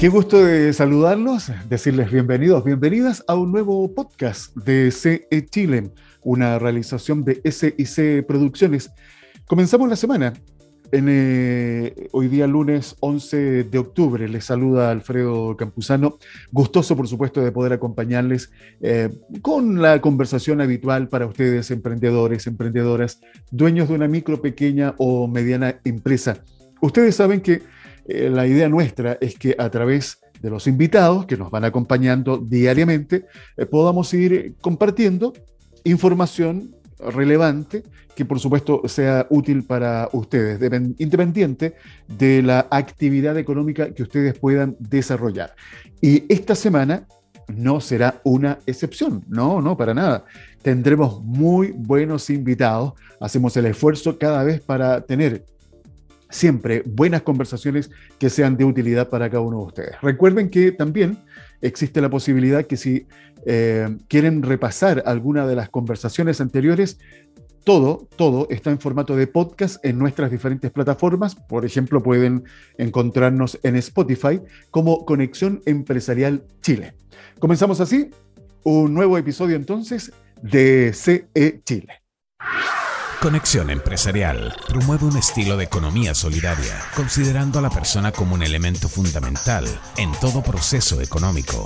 Qué 0.00 0.08
gusto 0.08 0.42
de 0.42 0.72
saludarlos, 0.72 1.52
decirles 1.68 2.10
bienvenidos, 2.10 2.64
bienvenidas 2.64 3.22
a 3.28 3.34
un 3.34 3.52
nuevo 3.52 3.94
podcast 3.94 4.56
de 4.56 4.90
CE 4.90 5.46
Chile, 5.50 5.90
una 6.22 6.58
realización 6.58 7.22
de 7.22 7.42
SIC 7.44 8.26
Producciones. 8.26 8.90
Comenzamos 9.46 9.90
la 9.90 9.96
semana. 9.96 10.32
En, 10.90 11.04
eh, 11.10 12.08
hoy 12.12 12.28
día 12.28 12.46
lunes 12.46 12.96
11 13.00 13.64
de 13.64 13.78
octubre 13.78 14.26
les 14.26 14.46
saluda 14.46 14.90
Alfredo 14.90 15.54
Campuzano, 15.58 16.16
gustoso 16.50 16.96
por 16.96 17.06
supuesto 17.06 17.42
de 17.42 17.52
poder 17.52 17.74
acompañarles 17.74 18.50
eh, 18.80 19.10
con 19.42 19.82
la 19.82 20.00
conversación 20.00 20.62
habitual 20.62 21.10
para 21.10 21.26
ustedes, 21.26 21.70
emprendedores, 21.70 22.46
emprendedoras, 22.46 23.20
dueños 23.50 23.90
de 23.90 23.96
una 23.96 24.08
micro, 24.08 24.40
pequeña 24.40 24.94
o 24.96 25.28
mediana 25.28 25.78
empresa. 25.84 26.42
Ustedes 26.80 27.16
saben 27.16 27.42
que 27.42 27.60
eh, 28.10 28.30
la 28.30 28.46
idea 28.46 28.68
nuestra 28.68 29.18
es 29.20 29.38
que 29.38 29.54
a 29.58 29.70
través 29.70 30.18
de 30.40 30.50
los 30.50 30.66
invitados 30.66 31.26
que 31.26 31.36
nos 31.36 31.50
van 31.50 31.64
acompañando 31.64 32.38
diariamente, 32.38 33.26
eh, 33.56 33.66
podamos 33.66 34.12
ir 34.14 34.54
compartiendo 34.60 35.32
información 35.84 36.74
relevante 36.98 37.82
que 38.14 38.24
por 38.24 38.38
supuesto 38.38 38.82
sea 38.86 39.26
útil 39.30 39.64
para 39.64 40.08
ustedes, 40.12 40.60
independiente 40.98 41.74
de 42.06 42.42
la 42.42 42.66
actividad 42.70 43.38
económica 43.38 43.94
que 43.94 44.02
ustedes 44.02 44.38
puedan 44.38 44.76
desarrollar. 44.78 45.54
Y 46.02 46.30
esta 46.32 46.54
semana 46.54 47.06
no 47.48 47.80
será 47.80 48.20
una 48.24 48.58
excepción, 48.66 49.24
no, 49.28 49.60
no, 49.60 49.76
para 49.76 49.94
nada. 49.94 50.24
Tendremos 50.62 51.22
muy 51.22 51.72
buenos 51.72 52.28
invitados, 52.30 52.92
hacemos 53.20 53.56
el 53.56 53.66
esfuerzo 53.66 54.18
cada 54.18 54.44
vez 54.44 54.60
para 54.60 55.00
tener 55.00 55.44
siempre 56.30 56.82
buenas 56.86 57.22
conversaciones 57.22 57.90
que 58.18 58.30
sean 58.30 58.56
de 58.56 58.64
utilidad 58.64 59.08
para 59.08 59.28
cada 59.28 59.42
uno 59.42 59.58
de 59.58 59.64
ustedes. 59.64 60.00
Recuerden 60.00 60.48
que 60.48 60.72
también 60.72 61.18
existe 61.60 62.00
la 62.00 62.08
posibilidad 62.08 62.64
que 62.64 62.76
si 62.76 63.06
eh, 63.46 63.88
quieren 64.08 64.42
repasar 64.42 65.02
alguna 65.06 65.46
de 65.46 65.56
las 65.56 65.68
conversaciones 65.68 66.40
anteriores, 66.40 66.98
todo, 67.64 68.08
todo 68.16 68.46
está 68.50 68.70
en 68.70 68.80
formato 68.80 69.16
de 69.16 69.26
podcast 69.26 69.84
en 69.84 69.98
nuestras 69.98 70.30
diferentes 70.30 70.70
plataformas. 70.70 71.34
Por 71.34 71.66
ejemplo, 71.66 72.02
pueden 72.02 72.44
encontrarnos 72.78 73.58
en 73.62 73.76
Spotify 73.76 74.40
como 74.70 75.04
Conexión 75.04 75.60
Empresarial 75.66 76.44
Chile. 76.62 76.94
Comenzamos 77.38 77.80
así 77.80 78.10
un 78.64 78.94
nuevo 78.94 79.18
episodio 79.18 79.56
entonces 79.56 80.12
de 80.42 80.92
CE 80.94 81.60
Chile. 81.64 82.02
Conexión 83.20 83.68
Empresarial 83.68 84.56
promueve 84.66 85.04
un 85.04 85.18
estilo 85.18 85.58
de 85.58 85.64
economía 85.64 86.14
solidaria, 86.14 86.80
considerando 86.96 87.58
a 87.58 87.62
la 87.62 87.68
persona 87.68 88.12
como 88.12 88.34
un 88.34 88.42
elemento 88.42 88.88
fundamental 88.88 89.66
en 89.98 90.10
todo 90.22 90.42
proceso 90.42 91.02
económico. 91.02 91.62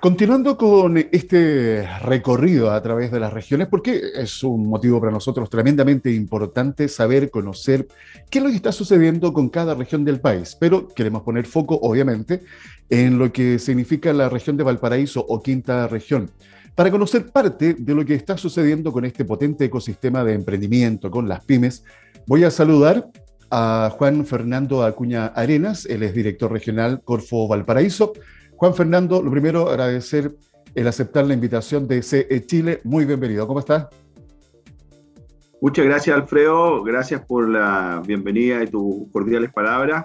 Continuando 0.00 0.56
con 0.56 0.96
este 0.96 1.86
recorrido 2.00 2.70
a 2.70 2.82
través 2.82 3.12
de 3.12 3.20
las 3.20 3.30
regiones, 3.30 3.68
porque 3.68 4.00
es 4.14 4.42
un 4.42 4.66
motivo 4.70 4.98
para 5.00 5.12
nosotros 5.12 5.50
tremendamente 5.50 6.10
importante 6.14 6.88
saber, 6.88 7.30
conocer 7.30 7.86
qué 8.30 8.38
es 8.38 8.44
lo 8.44 8.48
que 8.48 8.56
está 8.56 8.72
sucediendo 8.72 9.34
con 9.34 9.50
cada 9.50 9.74
región 9.74 10.02
del 10.02 10.18
país, 10.18 10.56
pero 10.58 10.88
queremos 10.88 11.24
poner 11.24 11.44
foco, 11.44 11.78
obviamente, 11.82 12.42
en 12.88 13.18
lo 13.18 13.30
que 13.34 13.58
significa 13.58 14.14
la 14.14 14.30
región 14.30 14.56
de 14.56 14.64
Valparaíso 14.64 15.20
o 15.28 15.42
quinta 15.42 15.86
región 15.88 16.30
para 16.78 16.92
conocer 16.92 17.26
parte 17.26 17.74
de 17.76 17.92
lo 17.92 18.04
que 18.04 18.14
está 18.14 18.36
sucediendo 18.36 18.92
con 18.92 19.04
este 19.04 19.24
potente 19.24 19.64
ecosistema 19.64 20.22
de 20.22 20.34
emprendimiento, 20.34 21.10
con 21.10 21.28
las 21.28 21.44
pymes, 21.44 21.82
voy 22.24 22.44
a 22.44 22.52
saludar 22.52 23.08
a 23.50 23.92
Juan 23.98 24.24
Fernando 24.24 24.84
Acuña 24.84 25.26
Arenas, 25.26 25.86
él 25.86 26.04
es 26.04 26.14
director 26.14 26.52
regional 26.52 27.02
Corfo 27.02 27.48
Valparaíso. 27.48 28.12
Juan 28.54 28.74
Fernando, 28.74 29.20
lo 29.20 29.28
primero, 29.28 29.68
agradecer 29.68 30.36
el 30.72 30.86
aceptar 30.86 31.26
la 31.26 31.34
invitación 31.34 31.88
de 31.88 32.00
CE 32.00 32.46
Chile. 32.46 32.80
Muy 32.84 33.04
bienvenido, 33.06 33.48
¿cómo 33.48 33.58
está? 33.58 33.90
Muchas 35.60 35.84
gracias, 35.84 36.16
Alfredo. 36.16 36.84
Gracias 36.84 37.22
por 37.22 37.48
la 37.48 38.00
bienvenida 38.06 38.62
y 38.62 38.68
tus 38.68 39.10
cordiales 39.10 39.52
palabras. 39.52 40.04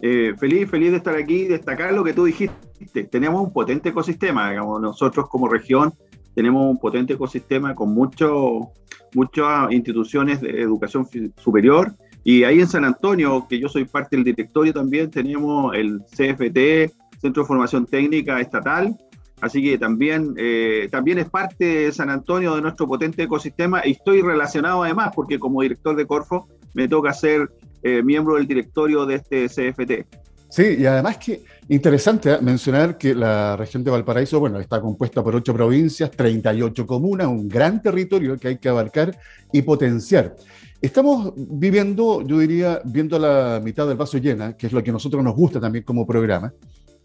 Eh, 0.00 0.32
feliz, 0.38 0.70
feliz 0.70 0.90
de 0.90 0.96
estar 0.96 1.16
aquí 1.16 1.42
y 1.42 1.48
destacar 1.48 1.92
lo 1.92 2.02
que 2.02 2.14
tú 2.14 2.24
dijiste. 2.24 3.04
Tenemos 3.10 3.42
un 3.42 3.52
potente 3.52 3.90
ecosistema, 3.90 4.48
digamos, 4.48 4.80
nosotros 4.80 5.28
como 5.28 5.48
región 5.48 5.92
tenemos 6.34 6.68
un 6.68 6.78
potente 6.78 7.14
ecosistema 7.14 7.74
con 7.74 7.94
mucho, 7.94 8.70
muchas 9.14 9.70
instituciones 9.72 10.40
de 10.40 10.60
educación 10.60 11.08
superior. 11.36 11.94
Y 12.24 12.44
ahí 12.44 12.60
en 12.60 12.68
San 12.68 12.84
Antonio, 12.84 13.46
que 13.48 13.58
yo 13.58 13.68
soy 13.68 13.84
parte 13.84 14.16
del 14.16 14.24
directorio 14.24 14.72
también, 14.72 15.10
tenemos 15.10 15.74
el 15.74 16.00
CFT, 16.10 16.92
Centro 17.20 17.42
de 17.42 17.46
Formación 17.46 17.86
Técnica 17.86 18.40
Estatal. 18.40 18.96
Así 19.40 19.62
que 19.62 19.76
también, 19.76 20.34
eh, 20.38 20.88
también 20.90 21.18
es 21.18 21.28
parte 21.28 21.64
de 21.64 21.92
San 21.92 22.08
Antonio 22.08 22.54
de 22.54 22.62
nuestro 22.62 22.86
potente 22.86 23.24
ecosistema 23.24 23.82
y 23.84 23.92
estoy 23.92 24.22
relacionado 24.22 24.84
además 24.84 25.10
porque 25.14 25.38
como 25.38 25.60
director 25.60 25.94
de 25.96 26.06
Corfo 26.06 26.48
me 26.72 26.88
toca 26.88 27.12
ser 27.12 27.50
eh, 27.82 28.02
miembro 28.02 28.36
del 28.36 28.46
directorio 28.46 29.04
de 29.04 29.16
este 29.16 29.46
CFT. 29.48 30.06
Sí, 30.48 30.76
y 30.78 30.86
además 30.86 31.18
que 31.18 31.42
interesante 31.68 32.32
¿eh? 32.32 32.38
mencionar 32.40 32.98
que 32.98 33.14
la 33.14 33.56
región 33.56 33.84
de 33.84 33.90
Valparaíso, 33.90 34.40
bueno, 34.40 34.60
está 34.60 34.80
compuesta 34.80 35.22
por 35.22 35.34
ocho 35.34 35.54
provincias, 35.54 36.10
38 36.10 36.86
comunas, 36.86 37.26
un 37.26 37.48
gran 37.48 37.82
territorio 37.82 38.38
que 38.38 38.48
hay 38.48 38.58
que 38.58 38.68
abarcar 38.68 39.16
y 39.52 39.62
potenciar. 39.62 40.36
Estamos 40.80 41.32
viviendo, 41.36 42.22
yo 42.22 42.38
diría, 42.38 42.80
viendo 42.84 43.18
la 43.18 43.60
mitad 43.64 43.86
del 43.86 43.96
vaso 43.96 44.18
llena, 44.18 44.54
que 44.56 44.66
es 44.66 44.72
lo 44.72 44.82
que 44.82 44.90
a 44.90 44.92
nosotros 44.92 45.22
nos 45.24 45.34
gusta 45.34 45.58
también 45.58 45.84
como 45.84 46.06
programa. 46.06 46.52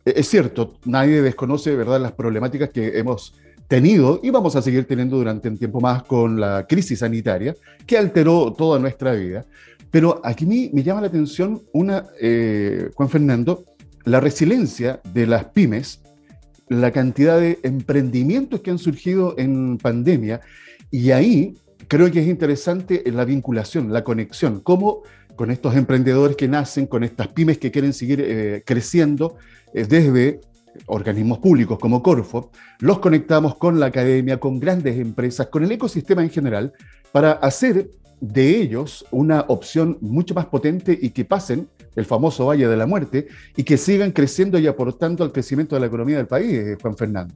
E, 0.05 0.13
es 0.17 0.27
cierto, 0.27 0.73
nadie 0.85 1.21
desconoce, 1.21 1.75
¿verdad?, 1.75 2.01
las 2.01 2.11
problemáticas 2.11 2.69
que 2.69 2.97
hemos 2.97 3.33
tenido 3.69 4.19
y 4.23 4.31
vamos 4.31 4.55
a 4.55 4.61
seguir 4.61 4.85
teniendo 4.85 5.15
durante 5.15 5.47
un 5.47 5.57
tiempo 5.57 5.79
más 5.79 6.03
con 6.03 6.39
la 6.39 6.65
crisis 6.67 6.99
sanitaria 6.99 7.55
que 7.85 7.97
alteró 7.97 8.51
toda 8.51 8.79
nuestra 8.79 9.13
vida. 9.13 9.45
Pero 9.91 10.21
aquí 10.23 10.45
me, 10.45 10.83
llama 10.83 11.01
la 11.01 11.07
atención 11.07 11.61
una, 11.71 12.05
eh, 12.19 12.89
Juan 12.95 13.09
Fernando, 13.09 13.63
la 14.05 14.19
resiliencia 14.19 15.01
de 15.13 15.27
las 15.27 15.45
pymes, 15.45 16.01
la 16.67 16.91
cantidad 16.91 17.39
de 17.39 17.59
emprendimientos 17.63 18.61
que 18.61 18.71
han 18.71 18.77
surgido 18.77 19.35
en 19.37 19.77
pandemia, 19.77 20.41
y 20.91 21.11
ahí 21.11 21.55
creo 21.87 22.11
que 22.11 22.21
es 22.21 22.27
interesante 22.27 23.03
la 23.11 23.25
vinculación, 23.25 23.91
la 23.91 24.03
conexión, 24.03 24.61
cómo 24.61 25.03
con 25.35 25.51
estos 25.51 25.75
emprendedores 25.75 26.35
que 26.35 26.47
nacen, 26.47 26.85
con 26.85 27.03
estas 27.03 27.29
pymes 27.29 27.57
que 27.57 27.71
quieren 27.71 27.93
seguir 27.93 28.21
eh, 28.21 28.63
creciendo 28.65 29.37
eh, 29.73 29.85
desde 29.87 30.41
organismos 30.85 31.39
públicos 31.39 31.79
como 31.79 32.03
Corfo, 32.03 32.51
los 32.79 32.99
conectamos 32.99 33.55
con 33.55 33.79
la 33.79 33.87
academia, 33.87 34.39
con 34.39 34.59
grandes 34.59 34.99
empresas, 34.99 35.47
con 35.47 35.63
el 35.63 35.71
ecosistema 35.71 36.23
en 36.23 36.29
general, 36.29 36.73
para 37.11 37.31
hacer 37.31 37.89
de 38.21 38.57
ellos 38.57 39.05
una 39.11 39.45
opción 39.47 39.97
mucho 40.01 40.33
más 40.33 40.45
potente 40.47 40.97
y 40.99 41.11
que 41.11 41.25
pasen 41.25 41.69
el 41.95 42.05
famoso 42.05 42.45
Valle 42.45 42.67
de 42.67 42.77
la 42.77 42.85
Muerte 42.85 43.27
y 43.55 43.63
que 43.63 43.77
sigan 43.77 44.11
creciendo 44.11 44.57
y 44.59 44.67
aportando 44.67 45.23
al 45.23 45.31
crecimiento 45.31 45.75
de 45.75 45.81
la 45.81 45.87
economía 45.87 46.17
del 46.17 46.27
país, 46.27 46.51
eh, 46.53 46.77
Juan 46.81 46.95
Fernando. 46.95 47.35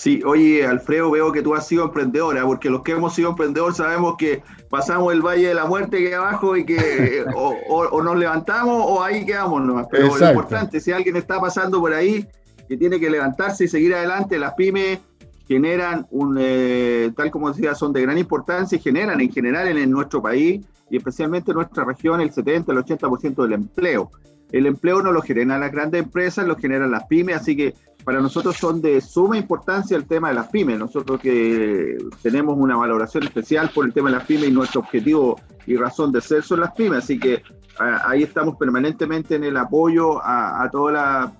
Sí, 0.00 0.22
oye, 0.24 0.66
Alfredo, 0.66 1.10
veo 1.10 1.30
que 1.30 1.42
tú 1.42 1.54
has 1.54 1.66
sido 1.66 1.84
emprendedora, 1.84 2.42
porque 2.46 2.70
los 2.70 2.82
que 2.82 2.92
hemos 2.92 3.14
sido 3.14 3.30
emprendedores 3.30 3.76
sabemos 3.76 4.14
que 4.16 4.42
pasamos 4.70 5.12
el 5.12 5.20
Valle 5.20 5.48
de 5.48 5.54
la 5.54 5.66
Muerte 5.66 5.98
que 5.98 6.14
abajo 6.14 6.56
y 6.56 6.64
que 6.64 7.26
o, 7.36 8.02
nos 8.02 8.16
levantamos 8.16 8.82
o 8.86 9.02
ahí 9.02 9.26
quedamos 9.26 9.62
nomás. 9.62 9.88
Pero 9.90 10.16
lo 10.16 10.30
importante, 10.30 10.80
si 10.80 10.90
alguien 10.90 11.16
está 11.16 11.38
pasando 11.38 11.80
por 11.80 11.92
ahí, 11.92 12.26
que 12.66 12.78
tiene 12.78 12.98
que 12.98 13.10
levantarse 13.10 13.64
y 13.64 13.68
seguir 13.68 13.94
adelante, 13.94 14.38
las 14.38 14.54
pymes 14.54 15.00
generan 15.46 16.06
un, 16.10 16.38
eh, 16.40 17.10
tal 17.14 17.30
como 17.30 17.52
decía, 17.52 17.74
son 17.74 17.92
de 17.92 18.00
gran 18.00 18.16
importancia 18.16 18.76
y 18.76 18.80
generan 18.80 19.20
en 19.20 19.30
general 19.30 19.66
en, 19.66 19.90
nuestro 19.90 20.22
país 20.22 20.64
y 20.90 20.96
especialmente 20.96 21.52
en 21.52 21.56
nuestra 21.56 21.84
región 21.84 22.20
el 22.20 22.32
70, 22.32 22.72
el 22.72 22.78
80% 22.78 23.42
del 23.42 23.52
empleo. 23.52 24.10
El 24.52 24.66
empleo 24.66 25.02
no 25.02 25.12
lo 25.12 25.22
generan 25.22 25.60
las 25.60 25.70
grandes 25.70 26.02
empresas, 26.02 26.46
lo 26.46 26.56
generan 26.56 26.90
las 26.90 27.04
pymes, 27.04 27.36
así 27.36 27.56
que 27.56 27.74
para 28.04 28.20
nosotros 28.20 28.56
son 28.56 28.80
de 28.80 29.00
suma 29.00 29.38
importancia 29.38 29.96
el 29.96 30.06
tema 30.06 30.28
de 30.28 30.34
las 30.34 30.48
pymes. 30.48 30.78
Nosotros 30.78 31.20
que 31.20 31.96
tenemos 32.22 32.56
una 32.58 32.76
valoración 32.76 33.22
especial 33.22 33.70
por 33.72 33.86
el 33.86 33.92
tema 33.92 34.10
de 34.10 34.16
las 34.16 34.26
pymes 34.26 34.48
y 34.48 34.52
nuestro 34.52 34.80
objetivo 34.80 35.40
y 35.66 35.76
razón 35.76 36.10
de 36.10 36.20
ser 36.20 36.42
son 36.42 36.60
las 36.60 36.72
pymes, 36.72 37.04
así 37.04 37.18
que 37.18 37.42
ahí 37.78 38.24
estamos 38.24 38.56
permanentemente 38.56 39.36
en 39.36 39.44
el 39.44 39.56
apoyo 39.56 40.20
a, 40.20 40.62
a 40.62 40.70
toda 40.70 40.92
la 40.92 41.32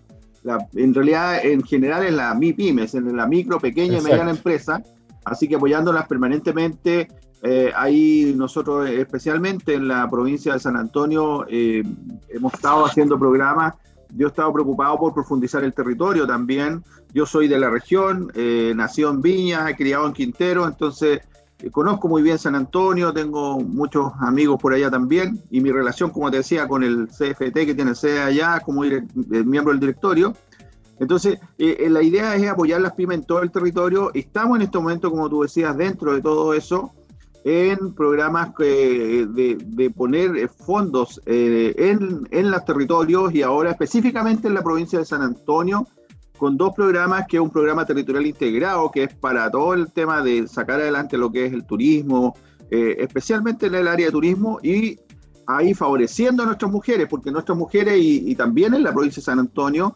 en 0.74 0.94
realidad, 0.94 1.44
en 1.44 1.62
general, 1.62 2.06
en 2.06 2.16
la 2.16 2.34
MIPIMES, 2.34 2.94
en 2.94 3.16
la 3.16 3.26
micro, 3.26 3.58
pequeña 3.58 3.98
y 3.98 4.00
mediana 4.00 4.30
empresa, 4.30 4.82
así 5.24 5.48
que 5.48 5.56
apoyándolas 5.56 6.06
permanentemente. 6.06 7.08
Eh, 7.42 7.72
ahí 7.74 8.34
nosotros, 8.36 8.88
especialmente 8.90 9.74
en 9.74 9.88
la 9.88 10.08
provincia 10.10 10.52
de 10.52 10.60
San 10.60 10.76
Antonio, 10.76 11.46
eh, 11.48 11.82
hemos 12.28 12.54
estado 12.54 12.84
haciendo 12.84 13.18
programas. 13.18 13.74
Yo 14.14 14.26
he 14.26 14.30
estado 14.30 14.52
preocupado 14.52 14.98
por 14.98 15.14
profundizar 15.14 15.64
el 15.64 15.72
territorio 15.72 16.26
también. 16.26 16.84
Yo 17.14 17.24
soy 17.24 17.48
de 17.48 17.58
la 17.58 17.70
región, 17.70 18.30
eh, 18.34 18.72
nací 18.76 19.02
en 19.02 19.22
Viña, 19.22 19.70
he 19.70 19.76
criado 19.76 20.06
en 20.06 20.12
Quintero, 20.12 20.66
entonces 20.66 21.20
conozco 21.72 22.08
muy 22.08 22.22
bien 22.22 22.38
San 22.38 22.54
Antonio, 22.54 23.12
tengo 23.12 23.60
muchos 23.60 24.12
amigos 24.20 24.58
por 24.60 24.72
allá 24.72 24.90
también, 24.90 25.42
y 25.50 25.60
mi 25.60 25.70
relación, 25.70 26.10
como 26.10 26.30
te 26.30 26.38
decía, 26.38 26.66
con 26.66 26.82
el 26.82 27.08
CFT 27.08 27.66
que 27.66 27.74
tiene 27.74 27.94
sede 27.94 28.20
allá 28.20 28.60
como 28.60 28.82
miembro 28.82 29.72
del 29.72 29.80
directorio. 29.80 30.34
Entonces, 30.98 31.38
la 31.58 32.02
idea 32.02 32.34
es 32.34 32.48
apoyar 32.48 32.80
las 32.80 32.92
pymes 32.92 33.18
en 33.18 33.24
todo 33.24 33.42
el 33.42 33.50
territorio. 33.50 34.10
Estamos 34.14 34.56
en 34.56 34.62
este 34.62 34.78
momento, 34.78 35.10
como 35.10 35.28
tú 35.28 35.42
decías, 35.42 35.76
dentro 35.76 36.14
de 36.14 36.22
todo 36.22 36.54
eso, 36.54 36.92
en 37.44 37.94
programas 37.94 38.54
de, 38.56 39.26
de, 39.26 39.90
poner 39.90 40.48
fondos 40.48 41.20
en, 41.24 42.28
en 42.30 42.50
los 42.50 42.64
territorios 42.64 43.34
y 43.34 43.42
ahora 43.42 43.70
específicamente 43.70 44.48
en 44.48 44.54
la 44.54 44.62
provincia 44.62 44.98
de 44.98 45.04
San 45.04 45.22
Antonio, 45.22 45.86
con 46.40 46.56
dos 46.56 46.74
programas, 46.74 47.26
que 47.28 47.36
es 47.36 47.42
un 47.42 47.50
programa 47.50 47.84
territorial 47.84 48.26
integrado, 48.26 48.90
que 48.90 49.02
es 49.04 49.14
para 49.14 49.50
todo 49.50 49.74
el 49.74 49.92
tema 49.92 50.22
de 50.22 50.48
sacar 50.48 50.80
adelante 50.80 51.18
lo 51.18 51.30
que 51.30 51.44
es 51.44 51.52
el 51.52 51.66
turismo, 51.66 52.34
eh, 52.70 52.96
especialmente 52.98 53.66
en 53.66 53.74
el 53.74 53.86
área 53.86 54.06
de 54.06 54.12
turismo, 54.12 54.58
y 54.62 54.98
ahí 55.46 55.74
favoreciendo 55.74 56.42
a 56.42 56.46
nuestras 56.46 56.72
mujeres, 56.72 57.08
porque 57.10 57.30
nuestras 57.30 57.58
mujeres 57.58 57.98
y, 57.98 58.34
también 58.36 58.72
en 58.72 58.82
la 58.82 58.90
provincia 58.90 59.20
de 59.20 59.24
San 59.26 59.38
Antonio, 59.38 59.94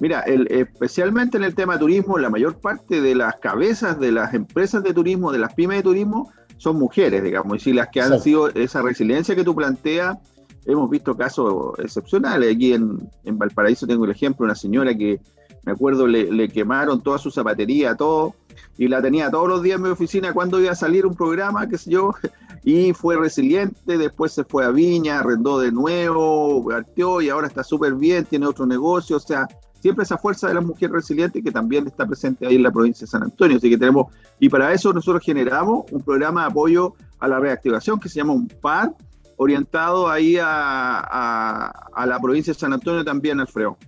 mira, 0.00 0.20
especialmente 0.20 1.38
en 1.38 1.44
el 1.44 1.54
tema 1.54 1.74
de 1.74 1.78
turismo, 1.78 2.18
la 2.18 2.28
mayor 2.28 2.60
parte 2.60 3.00
de 3.00 3.14
las 3.14 3.36
cabezas 3.36 3.98
de 3.98 4.12
las 4.12 4.34
empresas 4.34 4.82
de 4.82 4.92
turismo, 4.92 5.32
de 5.32 5.38
las 5.38 5.54
pymes 5.54 5.78
de 5.78 5.82
turismo, 5.82 6.30
son 6.60 6.78
mujeres, 6.78 7.22
digamos, 7.22 7.56
y 7.56 7.60
si 7.60 7.72
las 7.72 7.88
que 7.88 8.02
han 8.02 8.20
sido 8.20 8.48
esa 8.50 8.82
resiliencia 8.82 9.34
que 9.34 9.44
tú 9.44 9.54
planteas, 9.54 10.18
hemos 10.66 10.90
visto 10.90 11.16
casos 11.16 11.72
excepcionales. 11.78 12.54
Aquí 12.54 12.74
en, 12.74 12.98
en 13.24 13.38
Valparaíso 13.38 13.86
tengo 13.86 14.04
el 14.04 14.10
ejemplo 14.10 14.44
de 14.44 14.50
una 14.50 14.54
señora 14.54 14.94
que 14.94 15.18
me 15.64 15.72
acuerdo, 15.72 16.06
le, 16.06 16.48
quemaron 16.48 17.00
toda 17.00 17.16
su 17.16 17.30
zapatería, 17.30 17.94
todo, 17.94 18.34
y 18.76 18.88
la 18.88 19.00
tenía 19.00 19.30
todos 19.30 19.48
los 19.48 19.62
días 19.62 19.76
en 19.76 19.84
mi 19.84 19.88
oficina 19.88 20.34
cuando 20.34 20.60
iba 20.60 20.72
a 20.72 20.74
salir 20.74 21.06
un 21.06 21.14
programa, 21.14 21.66
qué 21.66 21.78
sé 21.78 21.92
yo, 21.92 22.12
y 22.62 22.92
fue 22.92 23.16
resiliente, 23.16 23.96
después 23.96 24.32
se 24.32 24.44
fue 24.44 24.66
a 24.66 24.70
Viña, 24.70 25.20
arrendó 25.20 25.60
de 25.60 25.72
nuevo, 25.72 26.66
partió 26.68 27.22
y 27.22 27.30
ahora 27.30 27.46
está 27.46 27.64
súper 27.64 27.94
bien, 27.94 28.26
tiene 28.26 28.46
otro 28.46 28.66
negocio, 28.66 29.16
o 29.16 29.20
sea, 29.20 29.48
siempre 29.80 30.04
esa 30.04 30.18
fuerza 30.18 30.48
de 30.48 30.54
la 30.54 30.60
mujer 30.60 30.90
resiliente 30.92 31.42
que 31.42 31.50
también 31.50 31.86
está 31.86 32.06
presente 32.06 32.46
ahí 32.46 32.56
en 32.56 32.62
la 32.62 32.70
provincia 32.70 33.04
de 33.04 33.10
San 33.10 33.22
Antonio, 33.22 33.56
así 33.56 33.68
que 33.68 33.78
tenemos, 33.78 34.12
y 34.38 34.48
para 34.48 34.72
eso 34.72 34.92
nosotros 34.92 35.24
generamos 35.24 35.90
un 35.90 36.02
programa 36.02 36.42
de 36.42 36.50
apoyo 36.50 36.94
a 37.18 37.28
la 37.28 37.38
reactivación 37.38 37.98
que 37.98 38.08
se 38.08 38.16
llama 38.16 38.32
un 38.32 38.48
PAR, 38.48 38.94
orientado 39.36 40.10
ahí 40.10 40.36
a, 40.38 41.72
la 42.06 42.20
provincia 42.20 42.52
de 42.52 42.58
San 42.58 42.74
Antonio 42.74 43.02
también, 43.02 43.40
Alfredo. 43.40 43.78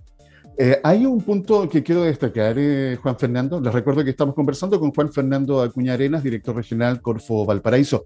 Eh, 0.57 0.79
hay 0.83 1.05
un 1.05 1.21
punto 1.21 1.69
que 1.69 1.83
quiero 1.83 2.01
destacar, 2.03 2.55
eh, 2.57 2.97
Juan 3.01 3.17
Fernando. 3.19 3.61
Les 3.61 3.71
recuerdo 3.71 4.03
que 4.03 4.09
estamos 4.09 4.33
conversando 4.33 4.79
con 4.79 4.91
Juan 4.91 5.13
Fernando 5.13 5.61
Acuña 5.61 5.93
Arenas, 5.93 6.23
director 6.23 6.55
regional 6.55 7.01
Corfo 7.01 7.45
Valparaíso. 7.45 8.05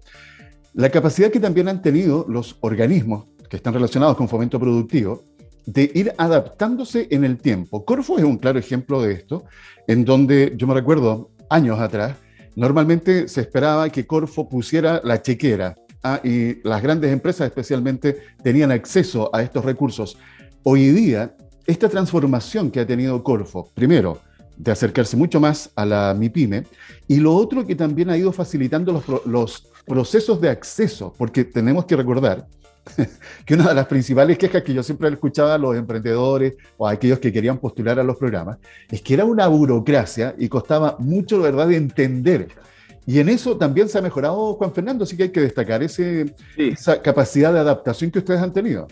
La 0.74 0.90
capacidad 0.90 1.30
que 1.30 1.40
también 1.40 1.68
han 1.68 1.80
tenido 1.80 2.26
los 2.28 2.56
organismos 2.60 3.24
que 3.48 3.56
están 3.56 3.72
relacionados 3.72 4.16
con 4.16 4.28
fomento 4.28 4.60
productivo 4.60 5.24
de 5.68 5.90
ir 5.94 6.14
adaptándose 6.16 7.08
en 7.10 7.24
el 7.24 7.36
tiempo. 7.36 7.84
Corfo 7.84 8.16
es 8.18 8.24
un 8.24 8.38
claro 8.38 8.58
ejemplo 8.58 9.02
de 9.02 9.12
esto, 9.12 9.44
en 9.86 10.02
donde 10.02 10.54
yo 10.56 10.66
me 10.66 10.72
recuerdo 10.72 11.30
años 11.50 11.78
atrás, 11.78 12.16
normalmente 12.56 13.28
se 13.28 13.42
esperaba 13.42 13.90
que 13.90 14.06
Corfo 14.06 14.48
pusiera 14.48 15.02
la 15.04 15.20
chequera 15.20 15.74
ah, 16.02 16.20
y 16.24 16.66
las 16.66 16.82
grandes 16.82 17.12
empresas 17.12 17.48
especialmente 17.48 18.16
tenían 18.42 18.72
acceso 18.72 19.28
a 19.34 19.42
estos 19.42 19.62
recursos. 19.62 20.16
Hoy 20.62 20.88
día 20.88 21.34
esta 21.66 21.90
transformación 21.90 22.70
que 22.70 22.80
ha 22.80 22.86
tenido 22.86 23.22
Corfo, 23.22 23.68
primero, 23.74 24.22
de 24.56 24.72
acercarse 24.72 25.18
mucho 25.18 25.38
más 25.38 25.70
a 25.76 25.84
la 25.84 26.14
MIPYME, 26.18 26.64
y 27.06 27.18
lo 27.18 27.34
otro 27.34 27.66
que 27.66 27.76
también 27.76 28.08
ha 28.08 28.16
ido 28.16 28.32
facilitando 28.32 29.02
los, 29.26 29.68
procesos 29.88 30.40
de 30.40 30.50
acceso, 30.50 31.12
porque 31.16 31.44
tenemos 31.44 31.86
que 31.86 31.96
recordar 31.96 32.46
que 33.44 33.54
una 33.54 33.68
de 33.68 33.74
las 33.74 33.86
principales 33.86 34.38
quejas 34.38 34.62
que 34.62 34.74
yo 34.74 34.82
siempre 34.82 35.08
escuchaba 35.08 35.54
a 35.54 35.58
los 35.58 35.76
emprendedores 35.76 36.54
o 36.76 36.86
a 36.86 36.92
aquellos 36.92 37.18
que 37.18 37.32
querían 37.32 37.58
postular 37.58 37.98
a 37.98 38.04
los 38.04 38.16
programas 38.16 38.58
es 38.90 39.02
que 39.02 39.14
era 39.14 39.24
una 39.24 39.46
burocracia 39.48 40.34
y 40.38 40.48
costaba 40.48 40.96
mucho, 40.98 41.40
verdad, 41.40 41.68
de 41.68 41.76
entender. 41.76 42.48
Y 43.06 43.20
en 43.20 43.30
eso 43.30 43.56
también 43.56 43.88
se 43.88 43.98
ha 43.98 44.02
mejorado, 44.02 44.54
Juan 44.54 44.72
Fernando, 44.72 45.04
así 45.04 45.16
que 45.16 45.24
hay 45.24 45.32
que 45.32 45.40
destacar 45.40 45.82
ese, 45.82 46.34
esa 46.56 47.00
capacidad 47.00 47.52
de 47.52 47.60
adaptación 47.60 48.10
que 48.10 48.18
ustedes 48.18 48.40
han 48.40 48.52
tenido. 48.52 48.86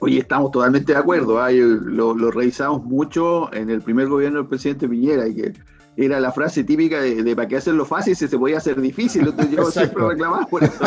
Oye, 0.00 0.18
estamos 0.18 0.50
totalmente 0.50 0.92
de 0.92 0.98
acuerdo. 0.98 1.40
¿ah? 1.40 1.50
Lo, 1.50 2.14
revisamos 2.30 2.84
mucho 2.84 3.52
en 3.52 3.70
el 3.70 3.80
primer 3.80 4.08
gobierno 4.08 4.38
del 4.38 4.48
presidente 4.48 4.88
Piñera 4.88 5.26
y 5.28 5.34
que 5.34 5.52
era 5.98 6.20
la 6.20 6.30
frase 6.30 6.62
típica 6.62 7.00
de, 7.00 7.34
para 7.34 7.48
qué 7.48 7.56
hacerlo 7.56 7.84
fácil 7.84 8.14
si 8.14 8.28
se 8.28 8.38
podía 8.38 8.58
hacer 8.58 8.80
difícil. 8.80 9.26
Entonces 9.26 9.50
yo 9.50 9.64
siempre 9.70 10.06
reclamaba 10.06 10.46
por 10.46 10.62
eso. 10.62 10.84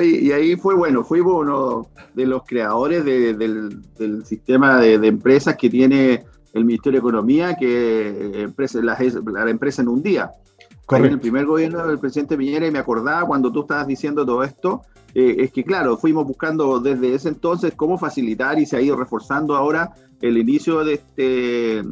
y 0.00 0.30
ahí 0.30 0.54
fue 0.54 0.76
bueno, 0.76 1.02
fuimos 1.02 1.34
uno 1.34 1.88
de 2.14 2.26
los 2.26 2.44
creadores 2.44 3.04
del, 3.04 4.24
sistema 4.24 4.78
de, 4.78 4.94
empresas 4.94 5.56
que 5.56 5.68
tiene 5.68 6.24
el 6.52 6.64
Ministerio 6.64 7.00
de 7.00 7.08
Economía, 7.08 7.56
que 7.56 8.42
empresa, 8.42 8.80
la, 8.80 8.96
la 9.26 9.50
empresa 9.50 9.82
en 9.82 9.88
un 9.88 10.00
día. 10.00 10.30
En 10.90 11.04
el 11.06 11.18
primer 11.18 11.46
gobierno 11.46 11.84
del 11.84 11.98
presidente 11.98 12.36
Piñera 12.36 12.68
y 12.68 12.70
me 12.70 12.78
acordaba 12.78 13.26
cuando 13.26 13.50
tú 13.50 13.62
estabas 13.62 13.88
diciendo 13.88 14.24
todo 14.24 14.44
esto, 14.44 14.82
eh, 15.14 15.36
es 15.38 15.50
que 15.50 15.64
claro, 15.64 15.96
fuimos 15.96 16.26
buscando 16.26 16.78
desde 16.78 17.14
ese 17.14 17.30
entonces 17.30 17.72
cómo 17.74 17.98
facilitar 17.98 18.58
y 18.60 18.66
se 18.66 18.76
ha 18.76 18.80
ido 18.80 18.94
reforzando 18.94 19.56
ahora 19.56 19.94
el 20.20 20.38
inicio 20.38 20.84
de 20.84 20.94
este, 20.94 21.82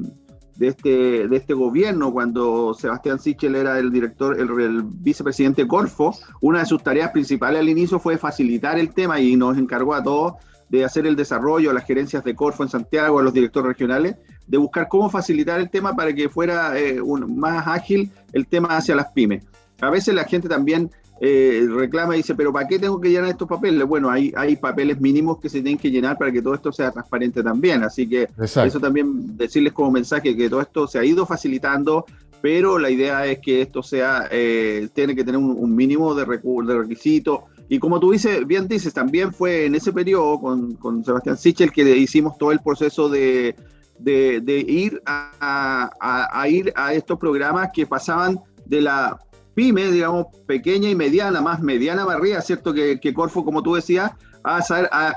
de 0.62 0.68
este, 0.68 1.26
de 1.26 1.36
este 1.36 1.54
gobierno, 1.54 2.12
cuando 2.12 2.72
Sebastián 2.72 3.18
Sichel 3.18 3.56
era 3.56 3.80
el 3.80 3.90
director, 3.90 4.38
el, 4.38 4.84
vicepresidente 4.84 5.66
Corfo, 5.66 6.16
una 6.40 6.60
de 6.60 6.66
sus 6.66 6.84
tareas 6.84 7.10
principales 7.10 7.58
al 7.58 7.68
inicio 7.68 7.98
fue 7.98 8.16
facilitar 8.16 8.78
el 8.78 8.94
tema 8.94 9.18
y 9.18 9.34
nos 9.34 9.58
encargó 9.58 9.92
a 9.92 10.04
todos 10.04 10.34
de 10.68 10.84
hacer 10.84 11.04
el 11.08 11.16
desarrollo 11.16 11.72
a 11.72 11.74
las 11.74 11.84
gerencias 11.84 12.22
de 12.22 12.36
Corfo 12.36 12.62
en 12.62 12.68
Santiago, 12.68 13.18
a 13.18 13.24
los 13.24 13.34
directores 13.34 13.70
regionales, 13.70 14.14
de 14.46 14.56
buscar 14.56 14.86
cómo 14.86 15.10
facilitar 15.10 15.58
el 15.58 15.68
tema 15.68 15.96
para 15.96 16.14
que 16.14 16.28
fuera 16.28 16.78
eh, 16.78 17.00
más 17.26 17.66
ágil 17.66 18.12
el 18.32 18.46
tema 18.46 18.76
hacia 18.76 18.94
las 18.94 19.10
pymes. 19.10 19.44
A 19.80 19.90
veces 19.90 20.14
la 20.14 20.22
gente 20.22 20.48
también 20.48 20.92
eh, 21.24 21.68
reclama 21.68 22.14
y 22.14 22.16
dice, 22.16 22.34
pero 22.34 22.52
¿para 22.52 22.66
qué 22.66 22.80
tengo 22.80 23.00
que 23.00 23.08
llenar 23.08 23.30
estos 23.30 23.46
papeles? 23.46 23.86
Bueno, 23.86 24.10
hay, 24.10 24.32
hay 24.36 24.56
papeles 24.56 25.00
mínimos 25.00 25.38
que 25.38 25.48
se 25.48 25.62
tienen 25.62 25.78
que 25.78 25.88
llenar 25.88 26.18
para 26.18 26.32
que 26.32 26.42
todo 26.42 26.52
esto 26.52 26.72
sea 26.72 26.90
transparente 26.90 27.44
también. 27.44 27.84
Así 27.84 28.08
que 28.08 28.28
eso 28.40 28.80
también 28.80 29.36
decirles 29.36 29.72
como 29.72 29.92
mensaje 29.92 30.36
que 30.36 30.50
todo 30.50 30.60
esto 30.60 30.88
se 30.88 30.98
ha 30.98 31.04
ido 31.04 31.24
facilitando, 31.24 32.06
pero 32.40 32.76
la 32.76 32.90
idea 32.90 33.24
es 33.24 33.38
que 33.38 33.62
esto 33.62 33.84
sea, 33.84 34.26
eh, 34.32 34.88
tiene 34.94 35.14
que 35.14 35.22
tener 35.22 35.38
un, 35.38 35.76
mínimo 35.76 36.12
de, 36.12 36.24
de 36.26 36.74
requisitos. 36.76 37.38
Y 37.68 37.78
como 37.78 38.00
tú 38.00 38.10
dices, 38.10 38.44
bien 38.44 38.66
dices, 38.66 38.92
también 38.92 39.32
fue 39.32 39.66
en 39.66 39.76
ese 39.76 39.92
periodo 39.92 40.40
con, 40.40 40.74
con 40.74 41.04
Sebastián 41.04 41.36
Sichel 41.36 41.70
que 41.70 41.82
hicimos 41.98 42.36
todo 42.36 42.50
el 42.50 42.58
proceso 42.58 43.08
de, 43.08 43.54
de, 44.00 44.64
ir 44.66 45.00
a, 45.06 45.88
a 46.00 46.48
ir 46.48 46.72
a 46.74 46.94
estos 46.94 47.16
programas 47.16 47.68
que 47.72 47.86
pasaban 47.86 48.40
de 48.66 48.80
la 48.80 49.20
pyme, 49.54 49.90
digamos, 49.90 50.26
pequeña 50.46 50.88
y 50.88 50.94
mediana, 50.94 51.40
más 51.40 51.60
mediana 51.60 52.04
barriga, 52.04 52.40
¿cierto? 52.40 52.72
Que, 52.72 53.14
Corfo, 53.14 53.44
como 53.44 53.62
tú 53.62 53.74
decías, 53.74 54.12
a, 54.44 54.60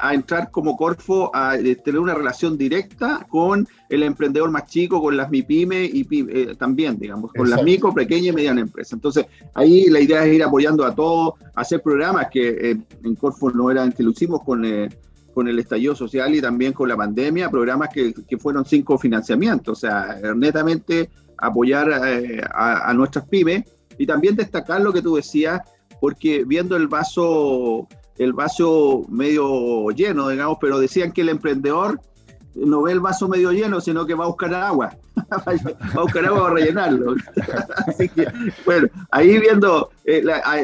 a, 0.08 0.14
entrar 0.14 0.52
como 0.52 0.78
Corfo 0.78 1.32
a 1.34 1.58
eh, 1.58 1.76
tener 1.78 2.00
una 2.00 2.14
relación 2.14 2.58
directa 2.60 3.26
con 3.28 3.68
el 3.90 4.04
emprendedor 4.04 4.52
más 4.52 4.68
chico, 4.68 5.02
con 5.02 5.18
las 5.18 5.32
MIPYME 5.32 5.86
y 5.86 6.08
eh, 6.12 6.56
también, 6.60 7.00
digamos, 7.00 7.32
con 7.34 7.50
las 7.50 7.64
micro, 7.64 7.92
pequeña 7.94 8.30
y 8.30 8.34
mediana 8.34 8.62
empresas. 8.62 8.94
Entonces, 8.94 9.26
ahí 9.56 9.86
la 9.90 10.00
idea 10.00 10.26
es 10.26 10.34
ir 10.36 10.44
apoyando 10.44 10.86
a 10.86 10.94
todos, 10.94 11.34
hacer 11.56 11.82
programas 11.82 12.28
que 12.32 12.72
eh, 12.72 12.78
en 13.04 13.16
Corfo 13.16 13.50
no 13.50 13.72
eran, 13.72 13.92
que 13.92 14.04
lo 14.04 14.12
hicimos 14.12 14.44
con, 14.44 14.64
con 15.34 15.48
el 15.48 15.58
estallido 15.58 15.96
social 15.96 16.36
y 16.36 16.42
también 16.42 16.74
con 16.74 16.88
la 16.88 16.96
pandemia, 16.96 17.50
programas 17.50 17.90
que, 17.90 18.14
que 18.14 18.38
fueron 18.38 18.64
cinco 18.64 18.98
financiamientos, 19.00 19.80
o 19.80 19.82
sea, 19.82 20.20
netamente 20.36 21.10
apoyar 21.38 21.92
a, 22.54 22.90
a 22.90 22.94
nuestras 22.94 23.28
pymes 23.28 23.64
y 23.98 24.06
también 24.06 24.36
destacar 24.36 24.82
lo 24.82 24.94
que 24.94 25.02
tú 25.02 25.16
decías, 25.16 25.62
porque 26.00 26.44
viendo 26.46 26.76
el 26.76 26.88
vaso, 26.88 27.88
el 28.18 28.34
vaso 28.34 29.06
medio 29.10 29.90
lleno, 29.90 30.30
digamos, 30.30 30.58
pero 30.60 30.80
decían 30.80 31.12
que 31.12 31.22
el 31.22 31.30
emprendedor 31.30 32.00
no 32.56 32.84
ve 32.84 32.94
el 32.94 33.00
vaso 33.00 33.28
medio 33.28 33.52
lleno, 33.52 33.82
sino 33.82 34.06
que 34.06 34.14
va 34.14 34.26
a 34.26 34.28
buscar 34.28 34.54
agua. 34.54 34.96
va 35.32 35.44
a 35.94 36.02
buscar 36.02 36.26
agua 36.26 36.44
para 36.44 36.54
rellenarlo. 36.56 37.16
Así 37.88 38.10
que, 38.10 38.28
bueno, 38.66 38.88
ahí 39.12 39.38
viendo, 39.40 39.90
eh, 40.06 40.24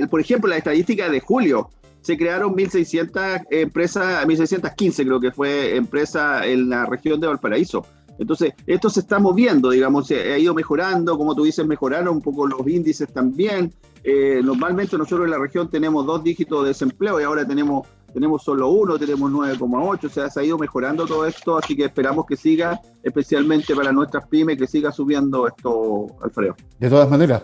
por 0.10 0.22
ejemplo, 0.22 0.50
la 0.50 0.58
estadística 0.58 1.10
de 1.10 1.20
julio, 1.20 1.70
se 2.02 2.18
crearon 2.18 2.56
1.600 2.56 3.46
empresas, 3.52 4.26
1.615 4.26 5.06
creo 5.06 5.20
que 5.20 5.32
fue 5.32 5.76
empresa 5.76 6.46
en 6.46 6.70
la 6.70 6.86
región 6.86 7.20
de 7.20 7.28
Valparaíso. 7.28 7.86
Entonces, 8.20 8.54
esto 8.68 8.90
se 8.90 9.02
está 9.02 9.20
moviendo, 9.20 9.70
digamos, 9.70 10.08
se 10.08 10.34
ha 10.34 10.38
ido 10.38 10.54
mejorando, 10.54 11.18
como 11.18 11.36
tú 11.36 11.44
dices, 11.44 11.66
mejoraron 11.66 12.16
un 12.18 12.22
poco 12.22 12.48
los 12.48 12.68
índices 12.68 13.12
también. 13.12 13.74
Eh, 14.04 14.42
normalmente 14.44 14.98
nosotros 14.98 15.26
en 15.26 15.32
la 15.32 15.38
región 15.38 15.70
tenemos 15.70 16.06
dos 16.06 16.24
dígitos 16.24 16.64
de 16.64 16.70
desempleo 16.70 17.20
y 17.20 17.24
ahora 17.24 17.46
tenemos, 17.46 17.88
tenemos 18.14 18.44
solo 18.44 18.70
uno, 18.70 18.98
tenemos 18.98 19.32
9,8, 19.32 20.06
o 20.06 20.10
sea, 20.10 20.30
se 20.30 20.40
ha 20.40 20.44
ido 20.44 20.58
mejorando 20.58 21.06
todo 21.06 21.26
esto, 21.26 21.58
así 21.58 21.76
que 21.76 21.86
esperamos 21.86 22.26
que 22.26 22.36
siga, 22.36 22.80
especialmente 23.04 23.76
para 23.76 23.92
nuestras 23.92 24.28
pymes, 24.28 24.58
que 24.58 24.68
siga 24.68 24.92
subiendo 24.92 25.48
esto, 25.48 26.08
Alfredo. 26.22 26.56
De 26.80 26.90
todas 26.90 27.10
maneras, 27.10 27.44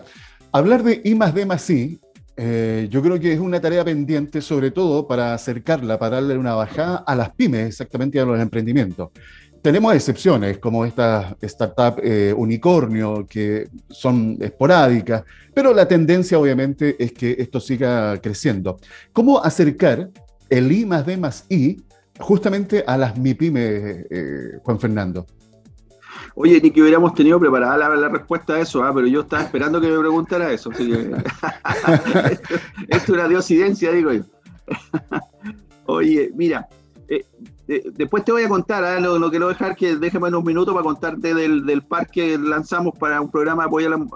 hablar 0.52 0.82
de 0.82 1.00
I 1.04 1.14
más 1.14 1.34
D 1.34 1.46
más 1.46 1.68
I 1.70 2.00
eh, 2.40 2.86
yo 2.88 3.02
creo 3.02 3.18
que 3.18 3.32
es 3.32 3.40
una 3.40 3.60
tarea 3.60 3.84
pendiente, 3.84 4.40
sobre 4.40 4.70
todo 4.70 5.08
para 5.08 5.34
acercarla, 5.34 5.98
para 5.98 6.16
darle 6.16 6.38
una 6.38 6.54
bajada 6.54 6.98
a 6.98 7.16
las 7.16 7.30
pymes, 7.30 7.66
exactamente 7.66 8.20
a 8.20 8.24
los 8.24 8.38
emprendimientos. 8.38 9.10
Tenemos 9.62 9.94
excepciones, 9.94 10.58
como 10.58 10.84
estas 10.84 11.34
startup 11.40 12.00
eh, 12.02 12.32
unicornio, 12.36 13.26
que 13.28 13.68
son 13.88 14.36
esporádicas, 14.40 15.24
pero 15.52 15.74
la 15.74 15.88
tendencia 15.88 16.38
obviamente 16.38 16.96
es 17.02 17.12
que 17.12 17.36
esto 17.38 17.58
siga 17.58 18.20
creciendo. 18.20 18.78
¿Cómo 19.12 19.42
acercar 19.42 20.10
el 20.48 20.70
I 20.70 20.86
más 20.86 21.04
D 21.04 21.16
más 21.16 21.44
I 21.48 21.82
justamente 22.20 22.84
a 22.86 22.96
las 22.96 23.18
MIPYME, 23.18 24.06
eh, 24.10 24.58
Juan 24.62 24.78
Fernando? 24.78 25.26
Oye, 26.34 26.60
ni 26.60 26.70
que 26.70 26.80
hubiéramos 26.80 27.14
tenido 27.14 27.40
preparada 27.40 27.96
la, 27.96 28.08
respuesta 28.08 28.54
a 28.54 28.60
eso, 28.60 28.82
¿ah? 28.82 28.92
pero 28.94 29.06
yo 29.06 29.22
estaba 29.22 29.42
esperando 29.42 29.80
que 29.80 29.88
me 29.88 29.98
preguntara 29.98 30.52
eso. 30.52 30.70
esto, 30.76 32.38
es 32.88 33.08
una 33.08 33.28
diosidencia, 33.28 33.90
digo 33.92 34.12
yo. 34.12 34.22
Oye, 35.86 36.30
mira, 36.34 36.68
eh, 37.08 37.24
eh, 37.68 37.82
después 37.94 38.24
te 38.24 38.32
voy 38.32 38.42
a 38.42 38.48
contar, 38.48 38.82
¿ah? 38.84 38.98
lo, 38.98 39.20
que 39.24 39.30
quiero 39.30 39.48
dejar 39.48 39.76
que 39.76 39.96
déjeme 39.96 40.28
unos 40.28 40.44
minutos 40.44 40.74
para 40.74 40.84
contarte 40.84 41.34
del, 41.34 41.66
del 41.66 41.82
parque 41.82 42.08
que 42.08 42.38
lanzamos 42.38 42.98
para 42.98 43.20
un 43.20 43.30
programa 43.30 43.64
de 43.64 43.66
apoyo 43.66 44.06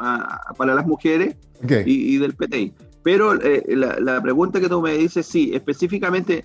para 0.56 0.74
las 0.74 0.86
mujeres 0.86 1.36
y, 1.86 2.16
del 2.16 2.34
PTI. 2.34 2.72
Pero 3.02 3.40
eh, 3.42 3.62
la, 3.68 3.98
la, 4.00 4.22
pregunta 4.22 4.60
que 4.60 4.68
tú 4.68 4.80
me 4.80 4.96
dices, 4.96 5.26
sí, 5.26 5.50
específicamente 5.52 6.44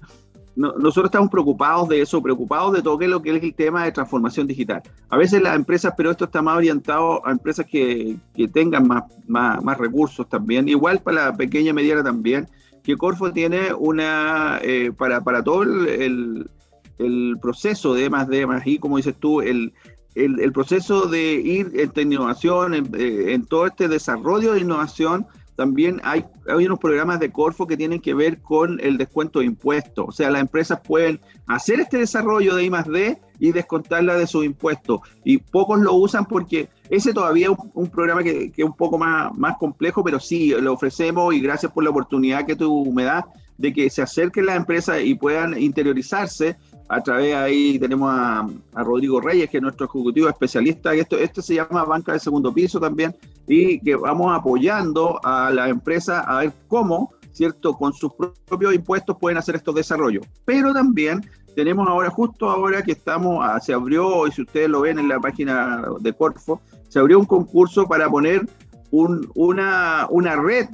nosotros 0.58 1.06
estamos 1.06 1.30
preocupados 1.30 1.88
de 1.88 2.02
eso, 2.02 2.22
preocupados 2.22 2.74
de 2.74 2.82
todo 2.82 3.00
lo 3.00 3.22
que 3.22 3.36
es 3.36 3.44
el 3.44 3.54
tema 3.54 3.86
de 3.86 3.92
transformación 3.92 4.48
digital. 4.48 4.82
A 5.10 5.18
veces 5.18 5.42
las 5.42 5.56
empresas, 5.56 5.94
pero 5.96 6.10
esto 6.10 6.26
está 6.26 6.42
más 6.42 6.58
orientado 6.58 7.26
a 7.26 7.32
empresas 7.32 7.66
que, 7.68 8.18
que 8.36 8.48
tengan 8.48 8.88
más, 8.88 9.04
más, 9.28 9.64
más, 9.64 9.78
recursos 9.78 10.28
también, 10.28 10.68
igual 10.68 11.00
para 11.00 11.28
la 11.28 11.38
pequeña 11.38 11.70
y 11.70 11.74
mediana 11.74 12.04
también, 12.04 12.48
que 12.84 12.98
Corfo 12.98 13.32
tiene 13.32 13.72
una, 13.74 14.60
eh, 14.64 14.92
para, 14.98 15.22
para 15.22 15.44
todo 15.44 15.62
el, 15.62 15.88
el, 15.88 16.50
proceso 17.42 17.94
de 17.94 18.10
más 18.10 18.28
de 18.28 18.46
más 18.46 18.66
y, 18.66 18.80
como 18.80 18.98
dices 18.98 19.16
tú, 19.20 19.42
el, 19.42 19.74
el, 20.16 20.40
el 20.40 20.52
proceso 20.52 21.08
de 21.08 21.34
ir 21.34 21.72
en 21.74 22.12
innovación, 22.12 22.74
en, 22.74 22.86
eh, 22.96 23.34
en 23.34 23.46
todo 23.46 23.68
este 23.68 23.88
desarrollo 23.88 24.54
de 24.54 24.62
innovación, 24.62 25.28
también 25.58 26.00
hay, 26.04 26.24
hay 26.48 26.66
unos 26.68 26.78
programas 26.78 27.20
de 27.20 27.32
Corfo 27.32 27.66
que 27.66 27.76
tienen 27.76 28.00
que 28.00 28.14
ver 28.14 28.40
con 28.42 28.80
el 28.80 28.96
descuento 28.98 29.40
de 29.40 29.46
impuestos. 29.46 30.06
O 30.08 30.12
sea, 30.12 30.30
las 30.30 30.42
empresas 30.42 30.80
pueden 30.84 31.20
hacer 31.48 31.80
este 31.80 31.98
desarrollo 31.98 32.56
de 32.56 32.64
I 32.64 32.70
más 32.70 32.88
D 32.88 33.20
y 33.40 33.52
descontarla 33.52 34.16
de 34.16 34.28
sus 34.28 34.46
impuestos. 34.46 35.02
Y 35.24 35.40
pocos 35.40 35.80
lo 35.80 35.96
usan 35.96 36.26
porque 36.28 36.70
ese 36.92 37.12
todavía 37.12 37.48
es 37.48 37.58
un, 37.74 37.90
programa 37.90 38.22
que, 38.22 38.52
que, 38.52 38.62
es 38.62 38.68
un 38.68 38.76
poco 38.76 39.00
más, 39.00 39.36
más 39.36 39.58
complejo, 39.58 40.04
pero 40.04 40.20
sí, 40.20 40.50
lo 40.62 40.74
ofrecemos 40.74 41.34
y 41.34 41.42
gracias 41.42 41.72
por 41.72 41.84
la 41.84 41.90
oportunidad 41.90 42.46
que 42.46 42.56
tú 42.56 42.92
me 42.94 43.04
das 43.04 43.26
de 43.58 43.74
que 43.74 43.90
se 43.90 44.04
acerquen 44.04 44.46
las 44.46 44.58
empresas 44.58 45.02
y 45.04 45.16
puedan 45.16 45.60
interiorizarse 45.60 46.56
a 46.90 47.02
través 47.02 47.36
ahí 47.36 47.78
tenemos 47.80 48.10
a, 48.14 48.48
Rodrigo 48.76 49.20
Reyes, 49.20 49.50
que 49.50 49.58
es 49.58 49.64
nuestro 49.64 49.86
ejecutivo 49.86 50.30
especialista, 50.30 50.94
esto, 50.94 51.18
esto 51.18 51.42
se 51.42 51.56
llama 51.56 51.84
banca 51.84 52.14
de 52.14 52.20
segundo 52.20 52.54
piso 52.54 52.80
también, 52.80 53.16
y 53.48 53.80
que 53.80 53.96
vamos 53.96 54.36
apoyando 54.36 55.20
a 55.24 55.52
la 55.52 55.70
empresa 55.70 56.22
a 56.22 56.40
ver 56.40 56.54
cómo, 56.68 57.12
¿cierto?, 57.32 57.74
con 57.74 57.94
sus 57.94 58.12
propios 58.46 58.74
impuestos 58.74 59.18
pueden 59.20 59.38
hacer 59.38 59.56
estos 59.56 59.76
desarrollos. 59.76 60.26
Pero 60.46 60.74
también 60.74 61.22
tenemos 61.56 61.88
ahora, 61.88 62.10
justo 62.10 62.50
ahora 62.50 62.82
que 62.82 62.94
estamos, 62.94 63.40
ah, 63.42 63.60
se 63.60 63.74
abrió, 63.74 64.28
y 64.28 64.32
si 64.32 64.44
ustedes 64.44 64.70
lo 64.70 64.82
ven 64.82 65.00
en 65.00 65.10
la 65.10 65.20
página 65.20 65.84
de 66.00 66.14
Corfo, 66.14 66.62
se 66.88 67.00
abrió 67.00 67.20
un 67.20 67.26
concurso 67.26 67.88
para 67.88 68.10
poner 68.10 68.48
un, 68.92 69.30
una, 69.36 70.08
una 70.10 70.36
red 70.36 70.68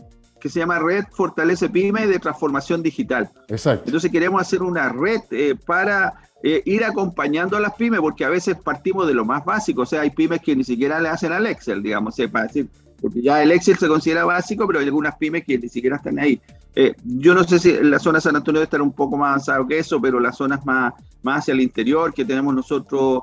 que 0.43 0.49
se 0.49 0.59
llama 0.59 0.77
Red 0.77 1.05
Fortalece 1.09 1.69
Pyme 1.69 2.05
de 2.05 2.19
Transformación 2.19 2.83
Digital. 2.83 3.31
Exacto. 3.47 3.83
Entonces 3.85 4.11
queremos 4.11 4.41
hacer 4.41 4.61
una 4.61 4.89
red 4.89 5.21
eh, 5.31 5.55
para 5.65 6.15
eh, 6.43 6.61
ir 6.65 6.83
acompañando 6.83 7.55
a 7.55 7.61
las 7.61 7.75
pymes, 7.75 8.01
porque 8.01 8.25
a 8.25 8.29
veces 8.29 8.57
partimos 8.57 9.07
de 9.07 9.13
lo 9.13 9.23
más 9.23 9.45
básico, 9.45 9.83
o 9.83 9.85
sea, 9.85 10.01
hay 10.01 10.09
pymes 10.09 10.41
que 10.41 10.53
ni 10.53 10.65
siquiera 10.65 10.99
le 10.99 11.07
hacen 11.07 11.31
al 11.31 11.47
Excel, 11.47 11.81
digamos, 11.81 12.17
para 12.29 12.47
decir, 12.47 12.67
porque 13.01 13.21
ya 13.21 13.41
el 13.41 13.53
Excel 13.53 13.77
se 13.77 13.87
considera 13.87 14.25
básico, 14.25 14.67
pero 14.67 14.79
hay 14.79 14.85
algunas 14.85 15.15
pymes 15.15 15.45
que 15.45 15.57
ni 15.57 15.69
siquiera 15.69 15.95
están 15.95 16.19
ahí. 16.19 16.41
Eh, 16.75 16.93
yo 17.05 17.33
no 17.33 17.45
sé 17.45 17.57
si 17.57 17.69
en 17.69 17.89
la 17.89 17.99
zona 17.99 18.17
de 18.17 18.23
San 18.23 18.35
Antonio 18.35 18.59
debe 18.59 18.65
estar 18.65 18.81
un 18.81 18.91
poco 18.91 19.15
más 19.15 19.29
avanzado 19.29 19.65
que 19.65 19.79
eso, 19.79 20.01
pero 20.01 20.19
las 20.19 20.35
zonas 20.35 20.65
más, 20.65 20.93
más 21.21 21.39
hacia 21.39 21.53
el 21.53 21.61
interior, 21.61 22.13
que 22.13 22.25
tenemos 22.25 22.53
nosotros 22.53 23.21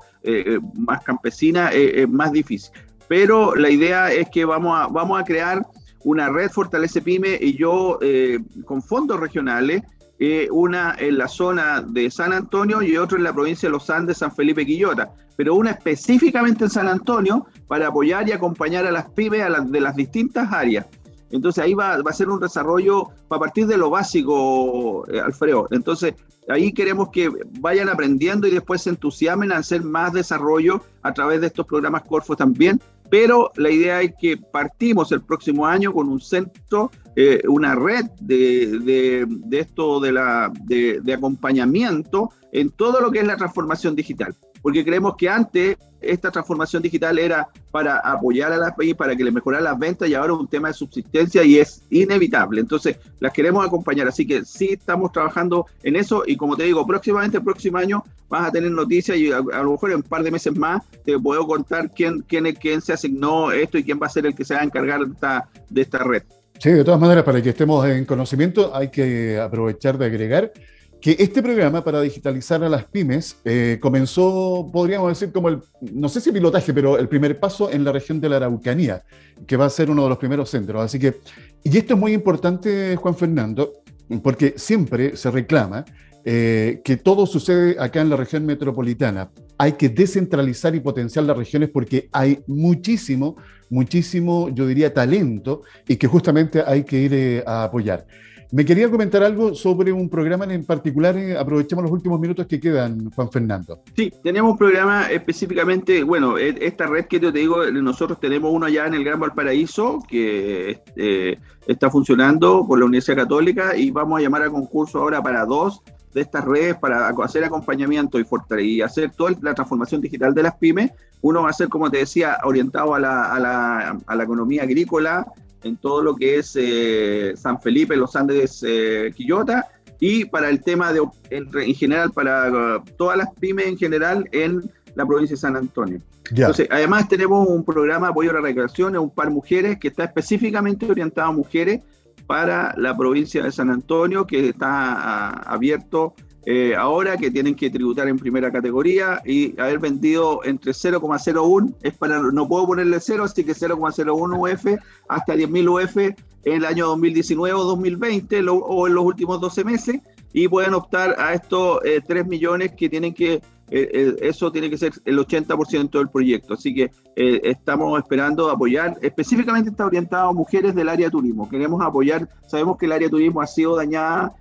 más 0.79 1.03
campesinas, 1.03 1.75
es 1.75 2.09
más 2.09 2.33
difícil. 2.33 2.73
Pero 3.09 3.55
la 3.57 3.69
idea 3.69 4.11
es 4.11 4.31
que 4.31 4.47
vamos 4.47 4.79
a, 4.79 4.87
vamos 4.87 5.21
a 5.21 5.25
crear 5.25 5.67
una 6.04 6.28
red 6.28 6.50
Fortalece 6.50 7.02
Pyme 7.02 7.38
y 7.40 7.57
yo 7.57 7.99
eh, 8.00 8.38
con 8.64 8.83
fondos 8.83 9.21
regionales, 9.21 9.83
eh, 10.19 10.49
una 10.50 10.97
en 10.99 11.16
la 11.16 11.28
zona 11.28 11.80
de 11.80 12.11
San 12.11 12.33
Antonio 12.33 12.83
y 12.83 12.97
otra 12.97 13.16
en 13.16 13.25
la 13.25 13.33
provincia 13.33 13.69
de 13.69 13.73
Los 13.73 13.88
Andes, 13.88 14.19
San 14.19 14.35
Felipe 14.35 14.66
Quillota, 14.66 15.11
pero 15.37 15.54
una 15.54 15.71
específicamente 15.71 16.64
en 16.64 16.71
San 16.71 16.88
Antonio 16.88 17.47
para 17.66 17.88
apoyar 17.88 18.28
y 18.28 18.33
acompañar 18.33 18.87
a 18.87 18.90
las 18.90 19.09
pymes 19.11 19.42
de 19.71 19.80
las 19.80 19.97
distintas 19.97 20.52
áreas. 20.52 20.87
Entonces 21.30 21.62
ahí 21.62 21.75
va, 21.75 21.95
a 21.95 22.12
ser 22.12 22.28
un 22.28 22.40
desarrollo 22.40 23.09
a 23.28 23.38
partir 23.38 23.66
de 23.66 23.78
lo 23.78 23.88
básico, 23.88 25.04
eh, 25.09 25.21
Alfredo. 25.21 25.69
Entonces 25.71 26.14
ahí 26.49 26.73
queremos 26.73 27.11
que 27.11 27.30
vayan 27.61 27.88
aprendiendo 27.88 28.47
y 28.47 28.50
después 28.50 28.83
se 28.83 28.90
entusiasmen 28.90 29.52
a 29.52 29.59
hacer 29.59 29.83
más 29.83 30.12
desarrollo 30.12 30.83
a 31.02 31.14
través 31.14 31.40
de 31.40 31.47
estos 31.47 31.66
programas 31.66 32.02
Corfo 32.02 32.35
también, 32.37 32.80
pero 33.11 33.50
la 33.57 33.71
idea 33.71 34.00
es 34.00 34.12
que 34.21 34.37
partimos 34.37 35.12
el 35.12 35.23
próximo 35.23 35.67
año 35.67 35.93
con 35.93 36.09
un 36.09 36.21
centro, 36.21 36.90
eh, 37.17 37.43
una 37.49 37.75
red 37.75 38.07
de, 38.21 39.26
esto 39.50 40.00
de, 40.00 40.12
la, 40.12 40.52
de 40.64 41.12
acompañamiento 41.12 42.31
en 42.52 42.71
todo 42.71 43.00
lo 43.00 43.11
que 43.11 43.19
es 43.21 43.26
la 43.26 43.37
transformación 43.37 43.95
digital 43.95 44.35
porque 44.62 44.85
creemos 44.85 45.17
que 45.17 45.29
antes 45.29 45.76
esta 46.00 46.31
transformación 46.31 46.83
digital 46.83 47.19
era 47.19 47.49
para 47.71 47.99
apoyar 47.99 48.52
a 48.52 48.57
las 48.57 48.75
país, 48.75 48.95
para 48.95 49.14
que 49.14 49.25
les 49.25 49.33
mejoraran 49.33 49.64
las 49.64 49.79
ventas 49.79 50.09
y 50.09 50.14
ahora 50.14 50.33
es 50.33 50.38
un 50.40 50.49
tema 50.49 50.69
de 50.69 50.75
subsistencia 50.75 51.45
y 51.45 51.59
es 51.59 51.85
inevitable. 51.90 52.61
Entonces, 52.61 52.99
las 53.21 53.33
queremos 53.33 53.64
acompañar. 53.64 54.09
Así 54.09 54.26
que 54.26 54.45
sí 54.45 54.71
estamos 54.73 55.12
trabajando 55.12 55.67
en 55.83 55.97
eso 55.97 56.23
y 56.26 56.37
como 56.37 56.57
te 56.57 56.64
digo, 56.64 56.87
próximamente, 56.87 57.37
el 57.37 57.45
próximo 57.45 57.79
año 57.79 58.02
vas 58.29 58.49
a 58.49 58.52
tener 58.52 58.71
noticias 58.71 59.19
y 59.19 59.31
a, 59.31 59.40
lo 59.40 59.73
mejor 59.73 59.90
en 59.90 59.97
un 59.97 60.02
par 60.02 60.23
de 60.23 60.31
meses 60.31 60.57
más 60.57 60.83
te 61.05 61.19
puedo 61.19 61.47
contar 61.47 61.93
quién, 61.93 62.21
quién, 62.21 62.45
quién 62.55 62.81
se 62.81 62.93
asignó 62.93 63.52
esto 63.52 63.79
y 63.79 63.85
quién 63.85 63.99
va 64.00 64.07
a 64.07 64.11
ser 64.11 64.26
el 64.26 64.35
que 64.35 64.45
se 64.45 64.55
va 64.55 64.61
a 64.61 64.64
encargar 64.64 65.00
de 65.07 65.83
esta 65.83 65.99
red. 65.99 66.23
Sí, 66.59 66.71
de 66.71 66.85
todas 66.85 67.00
maneras, 67.00 67.25
para 67.25 67.43
que 67.43 67.50
estemos 67.50 67.87
en 67.87 68.05
conocimiento, 68.05 68.75
hay 68.75 68.88
que 68.88 69.40
aprovechar 69.40 69.97
de 69.97 70.07
agregar 70.07 70.52
que 71.00 71.16
este 71.19 71.42
programa 71.42 71.83
para 71.83 72.00
digitalizar 72.00 72.62
a 72.62 72.69
las 72.69 72.85
pymes 72.85 73.38
eh, 73.45 73.78
comenzó, 73.80 74.69
podríamos 74.73 75.09
decir, 75.09 75.33
como 75.33 75.49
el, 75.49 75.61
no 75.92 76.09
sé 76.09 76.21
si 76.21 76.30
pilotaje, 76.30 76.75
pero 76.75 76.99
el 76.99 77.09
primer 77.09 77.40
paso 77.40 77.71
en 77.71 77.85
la 77.85 77.92
región 77.92 78.21
de 78.21 78.28
la 78.28 78.37
Araucanía, 78.37 79.02
que 79.47 79.57
va 79.57 79.64
a 79.64 79.71
ser 79.71 79.90
uno 79.90 80.02
de 80.02 80.11
los 80.11 80.19
primeros 80.19 80.50
centros. 80.50 80.83
Así 80.83 80.99
que, 80.99 81.21
y 81.64 81.76
esto 81.76 81.95
es 81.95 82.00
muy 82.00 82.12
importante, 82.12 82.97
Juan 82.97 83.14
Fernando, 83.14 83.83
porque 84.23 84.54
siempre 84.57 85.16
se 85.16 85.30
reclama 85.30 85.85
eh, 86.25 86.83
que 86.85 86.99
todo 86.99 87.25
sucede 87.26 87.76
acá 87.78 88.02
en 88.02 88.11
la 88.11 88.16
región 88.16 88.45
metropolitana. 88.45 89.30
Hay 89.57 89.73
que 89.73 89.88
descentralizar 89.88 90.75
y 90.75 90.80
potenciar 90.80 91.25
las 91.25 91.37
regiones 91.37 91.71
porque 91.71 92.09
hay 92.12 92.40
muchísimo, 92.47 93.37
muchísimo, 93.71 94.50
yo 94.50 94.66
diría, 94.66 94.92
talento 94.92 95.62
y 95.88 95.97
que 95.97 96.07
justamente 96.07 96.62
hay 96.66 96.85
que 96.85 96.99
ir 96.99 97.14
eh, 97.14 97.42
a 97.47 97.64
apoyar. 97.64 98.07
Me 98.52 98.64
quería 98.64 98.90
comentar 98.90 99.23
algo 99.23 99.54
sobre 99.54 99.92
un 99.92 100.09
programa 100.09 100.45
en 100.52 100.64
particular. 100.64 101.16
Eh, 101.16 101.38
aprovechemos 101.38 101.85
los 101.85 101.92
últimos 101.92 102.19
minutos 102.19 102.47
que 102.47 102.59
quedan, 102.59 103.09
Juan 103.11 103.30
Fernando. 103.30 103.83
Sí, 103.95 104.12
tenemos 104.25 104.52
un 104.52 104.59
programa 104.59 105.09
específicamente, 105.09 106.02
bueno, 106.02 106.37
e, 106.37 106.57
esta 106.61 106.87
red 106.88 107.04
que 107.04 107.21
te 107.21 107.30
digo, 107.30 107.64
nosotros 107.71 108.19
tenemos 108.19 108.52
uno 108.52 108.66
allá 108.66 108.87
en 108.87 108.95
el 108.95 109.04
Gran 109.04 109.21
Valparaíso 109.21 110.00
que 110.09 110.80
eh, 110.97 111.38
está 111.69 111.90
funcionando 111.90 112.66
por 112.66 112.80
la 112.80 112.87
Universidad 112.87 113.19
Católica 113.19 113.76
y 113.76 113.92
vamos 113.92 114.19
a 114.19 114.23
llamar 114.23 114.42
a 114.42 114.50
concurso 114.50 114.99
ahora 114.99 115.23
para 115.23 115.45
dos 115.45 115.80
de 116.12 116.23
estas 116.23 116.45
redes 116.45 116.76
para 116.76 117.09
hacer 117.09 117.45
acompañamiento 117.45 118.19
y, 118.19 118.26
y 118.62 118.80
hacer 118.80 119.12
toda 119.12 119.33
la 119.42 119.54
transformación 119.54 120.00
digital 120.00 120.35
de 120.35 120.42
las 120.42 120.57
pymes. 120.57 120.90
Uno 121.23 121.42
va 121.42 121.50
a 121.50 121.52
ser, 121.52 121.69
como 121.69 121.88
te 121.88 121.99
decía, 121.99 122.38
orientado 122.42 122.97
a 122.97 122.99
la, 122.99 123.33
a 123.33 123.38
la, 123.38 123.99
a 124.04 124.16
la 124.16 124.25
economía 124.25 124.64
agrícola, 124.64 125.25
en 125.62 125.76
todo 125.76 126.02
lo 126.02 126.17
que 126.17 126.38
es 126.38 126.57
eh, 126.59 127.33
San 127.37 127.61
Felipe, 127.61 127.97
Los 127.97 128.17
Andes, 128.17 128.64
eh, 128.67 129.12
Quillota, 129.14 129.69
y 129.99 130.25
para 130.25 130.49
el 130.49 130.62
tema 130.62 130.93
de, 130.93 131.07
en, 131.31 131.75
general, 131.75 132.11
para 132.11 132.79
uh, 132.79 132.85
todas 132.97 133.19
las 133.19 133.29
pymes 133.38 133.67
en 133.67 133.76
general 133.76 134.26
en 134.33 134.71
la 134.95 135.07
provincia 135.07 135.35
de 135.35 135.40
San 135.40 135.57
Antonio. 135.57 136.00
Entonces, 136.31 136.69
además 136.71 137.09
tenemos 137.09 137.47
un 137.49 137.64
programa 137.64 138.07
de 138.07 138.11
apoyo 138.12 138.31
a 138.31 138.35
la 138.35 138.40
recreación, 138.40 138.97
un 138.97 139.11
par 139.11 139.31
mujeres 139.31 139.79
que 139.79 139.88
está 139.88 140.05
específicamente 140.05 140.90
orientado 140.90 141.29
a 141.29 141.33
mujeres 141.33 141.81
para 142.26 142.73
la 142.79 142.97
provincia 142.97 143.43
de 143.43 143.52
San 143.52 143.71
Antonio, 143.71 144.26
que 144.26 144.50
está 144.50 145.43
uh, 145.47 145.52
abierto 145.52 146.14
eh, 146.52 146.75
ahora 146.75 147.16
que 147.16 147.30
tienen 147.30 147.54
que 147.54 147.71
tributar 147.71 148.09
en 148.09 148.19
primera 148.19 148.50
categoría 148.50 149.23
y 149.25 149.59
haber 149.61 149.78
vendido 149.78 150.40
entre 150.45 150.73
0,01, 150.73 151.75
es 151.83 151.95
para, 151.95 152.21
no 152.21 152.49
puedo 152.49 152.66
ponerle 152.66 152.99
0, 152.99 153.25
así 153.25 153.45
que 153.45 153.52
0,01 153.52 154.54
UF 154.54 154.80
hasta 155.09 155.35
10.000 155.35 155.85
UF 155.85 155.97
en 155.97 156.16
el 156.52 156.64
año 156.64 156.88
2019 156.88 157.54
o 157.54 157.64
2020 157.64 158.45
o 158.49 158.87
en 158.88 158.95
los 158.95 159.04
últimos 159.04 159.40
12 159.40 159.64
meses 159.64 160.00
y 160.33 160.49
pueden 160.49 160.75
optar 160.75 161.14
a 161.21 161.35
estos 161.35 161.80
3 162.07 162.26
millones 162.26 162.73
que 162.73 162.88
tienen 162.88 163.14
que 163.14 163.40
eh, 163.71 163.88
eh, 163.92 164.16
eso 164.23 164.50
tiene 164.50 164.69
que 164.69 164.76
ser 164.76 164.92
el 165.04 165.19
80% 165.19 165.90
del 165.90 166.09
proyecto. 166.09 166.54
Así 166.54 166.75
que 166.75 166.90
eh, 167.16 167.40
estamos 167.45 167.99
esperando 167.99 168.50
apoyar, 168.50 168.99
específicamente 169.00 169.71
está 169.71 169.87
orientado 169.87 170.30
a 170.30 170.33
mujeres 170.33 170.75
del 170.75 170.88
área 170.88 171.07
de 171.07 171.12
turismo. 171.12 171.49
Queremos 171.49 171.80
apoyar, 171.83 172.28
sabemos 172.47 172.76
que 172.76 172.87
el 172.87 172.92
área 172.92 173.07
de 173.07 173.11
turismo 173.11 173.40
ha 173.40 173.47
sido 173.47 173.76
dañada 173.76 174.33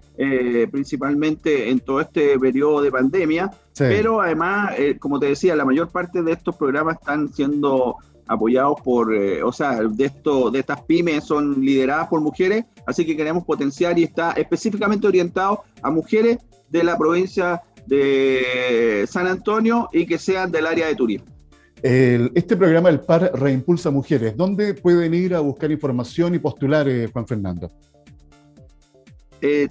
principalmente 0.71 1.69
en 1.69 1.79
todo 1.79 2.01
este 2.01 2.37
periodo 2.37 2.81
de 2.81 2.91
pandemia, 2.91 3.51
pero 3.77 4.21
además, 4.21 4.73
como 4.99 5.17
te 5.19 5.27
decía, 5.27 5.55
la 5.55 5.63
mayor 5.63 5.89
parte 5.89 6.21
de 6.21 6.33
estos 6.33 6.57
programas 6.57 6.97
están 6.99 7.31
siendo 7.31 7.95
apoyados 8.27 8.81
por, 8.83 9.13
o 9.13 9.51
sea, 9.53 9.81
de, 9.81 10.05
esto, 10.05 10.51
de 10.51 10.59
estas 10.59 10.81
pymes 10.81 11.23
son 11.23 11.61
lideradas 11.61 12.09
por 12.09 12.19
mujeres, 12.19 12.65
así 12.85 13.05
que 13.05 13.15
queremos 13.15 13.45
potenciar 13.45 13.97
y 13.97 14.03
está 14.03 14.31
específicamente 14.33 15.07
orientado 15.07 15.63
a 15.81 15.89
mujeres 15.89 16.37
de 16.69 16.83
la 16.83 16.97
provincia 16.97 17.61
de 17.89 19.05
San 19.09 19.27
Antonio 19.27 19.89
y 19.91 20.05
que 20.05 20.17
sean 20.17 20.51
del 20.51 20.67
área 20.67 20.87
de 20.87 20.95
turismo. 20.95 21.27
este 21.81 22.55
programa, 22.55 22.89
el 22.89 22.99
PAR, 22.99 23.31
reimpulsa 23.33 23.89
mujeres. 23.89 24.37
¿Dónde 24.37 24.73
pueden 24.75 25.13
ir 25.13 25.33
a 25.33 25.39
buscar 25.39 25.71
información 25.71 26.35
y 26.35 26.39
postular, 26.39 26.87
eh, 26.87 27.09
Juan 27.11 27.25
Fernando? 27.25 27.71
Eh, 29.41 29.69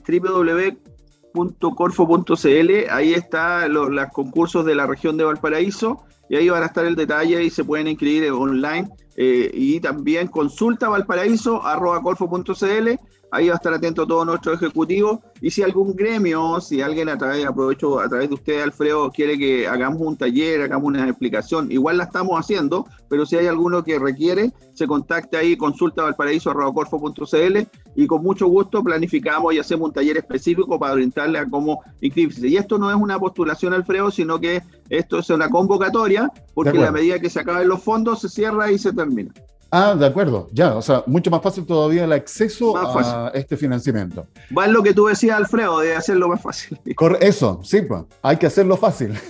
www.corfo.cl, 1.35 2.71
ahí 2.91 3.13
están 3.15 3.73
los 3.73 3.91
concursos 4.13 4.65
de 4.65 4.75
la 4.75 4.87
región 4.87 5.17
de 5.17 5.25
Valparaíso 5.25 6.05
y 6.28 6.37
ahí 6.37 6.49
van 6.49 6.62
a 6.62 6.66
estar 6.66 6.85
el 6.85 6.97
detalle 6.97 7.42
y 7.42 7.50
se 7.50 7.64
pueden 7.64 7.88
inscribir 7.88 8.30
online. 8.30 8.88
Eh, 9.16 9.50
y 9.52 9.80
también 9.80 10.28
consulta 10.28 10.88
valparaíso.corfo.cl 10.88 12.99
Ahí 13.30 13.49
va 13.49 13.54
a 13.54 13.56
estar 13.56 13.75
atento 13.75 14.06
todo 14.06 14.25
nuestro 14.25 14.54
ejecutivo. 14.54 15.23
Y 15.40 15.50
si 15.50 15.62
algún 15.62 15.94
gremio, 15.94 16.61
si 16.61 16.80
alguien 16.80 17.08
a 17.08 17.18
través, 17.18 17.44
aprovecho 17.44 18.00
a 18.00 18.08
través 18.08 18.28
de 18.28 18.35
usted, 18.35 18.62
Alfredo, 18.62 19.11
quiere 19.11 19.38
que 19.38 19.68
hagamos 19.68 20.00
un 20.00 20.16
taller, 20.16 20.62
hagamos 20.62 20.87
una 20.87 21.08
explicación, 21.08 21.70
igual 21.70 21.99
la 21.99 22.04
estamos 22.04 22.38
haciendo, 22.38 22.87
pero 23.08 23.26
si 23.26 23.37
hay 23.37 23.47
alguno 23.47 23.85
que 23.85 23.99
requiere, 23.99 24.52
se 24.73 24.87
contacte 24.87 25.37
ahí, 25.37 25.56
consulta 25.56 26.02
valparaíso.corfo.cl 26.02 27.58
y 27.94 28.06
con 28.06 28.23
mucho 28.23 28.47
gusto 28.47 28.82
planificamos 28.82 29.54
y 29.54 29.58
hacemos 29.58 29.88
un 29.88 29.94
taller 29.94 30.16
específico 30.16 30.78
para 30.78 30.94
orientarle 30.94 31.38
a 31.38 31.47
cómo 31.47 31.82
inscribirse. 32.00 32.49
Y 32.49 32.56
esto 32.56 32.78
no 32.78 32.90
es 32.90 32.97
una 32.97 33.18
postulación, 33.18 33.75
Alfredo, 33.75 34.11
sino 34.11 34.40
que 34.40 34.62
esto 34.88 35.18
es 35.18 35.30
una 35.30 35.50
convocatoria, 35.50 36.18
porque 36.55 36.79
a 36.79 36.83
la 36.83 36.93
medida 36.93 37.19
que 37.19 37.31
se 37.31 37.41
acaben 37.41 37.69
los 37.69 37.83
fondos, 37.83 38.21
se 38.21 38.29
cierra 38.29 38.71
y 38.71 38.79
se 38.79 38.93
termina. 38.93 39.33
Ah, 39.71 39.95
de 39.95 40.07
acuerdo, 40.07 40.49
ya, 40.51 40.75
o 40.77 40.81
sea, 40.81 41.05
mucho 41.07 41.31
más 41.31 41.43
fácil 41.43 41.67
todavía 41.67 42.05
el 42.05 42.13
acceso 42.13 42.75
a 42.75 43.31
este 43.35 43.55
financiamiento. 43.55 44.27
Va 44.57 44.67
lo 44.67 44.83
que 44.83 44.95
tú 44.95 45.07
decías, 45.09 45.37
Alfredo, 45.37 45.81
de 45.81 45.95
hacerlo 45.95 46.29
más 46.29 46.41
fácil. 46.41 46.81
Eso, 47.21 47.61
sí, 47.63 47.83
pues, 47.83 48.05
hay 48.23 48.39
que 48.39 48.47
hacerlo 48.47 48.77
fácil. 48.77 49.13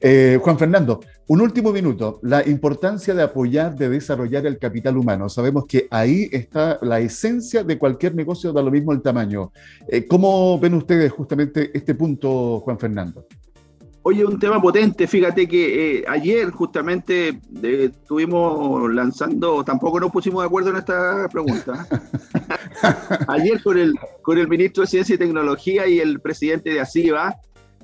Eh, 0.00 0.38
Juan 0.42 0.58
Fernando, 0.58 1.00
un 1.28 1.40
último 1.40 1.72
minuto, 1.72 2.18
la 2.22 2.46
importancia 2.46 3.14
de 3.14 3.22
apoyar, 3.22 3.74
de 3.74 3.88
desarrollar 3.88 4.44
el 4.46 4.58
capital 4.58 4.98
humano. 4.98 5.28
Sabemos 5.28 5.64
que 5.66 5.88
ahí 5.90 6.28
está 6.30 6.78
la 6.82 7.00
esencia 7.00 7.64
de 7.64 7.78
cualquier 7.78 8.14
negocio, 8.14 8.52
da 8.52 8.60
lo 8.60 8.70
mismo 8.70 8.92
el 8.92 9.00
tamaño. 9.00 9.50
Eh, 9.88 10.06
¿Cómo 10.06 10.58
ven 10.58 10.74
ustedes 10.74 11.10
justamente 11.10 11.70
este 11.72 11.94
punto, 11.94 12.60
Juan 12.60 12.78
Fernando? 12.78 13.26
Oye, 14.06 14.22
un 14.22 14.38
tema 14.38 14.60
potente, 14.60 15.06
fíjate 15.06 15.48
que 15.48 16.00
eh, 16.00 16.04
ayer 16.06 16.50
justamente 16.50 17.40
eh, 17.62 17.90
estuvimos 17.90 18.92
lanzando, 18.92 19.64
tampoco 19.64 19.98
nos 19.98 20.12
pusimos 20.12 20.42
de 20.42 20.46
acuerdo 20.46 20.68
en 20.68 20.76
esta 20.76 21.26
pregunta. 21.30 21.86
ayer 23.28 23.62
con 23.62 23.78
el, 23.78 23.94
con 24.20 24.36
el 24.36 24.46
ministro 24.46 24.82
de 24.82 24.88
Ciencia 24.88 25.14
y 25.14 25.18
Tecnología 25.18 25.86
y 25.86 26.00
el 26.00 26.20
presidente 26.20 26.68
de 26.68 26.80
ASIVA, 26.80 27.36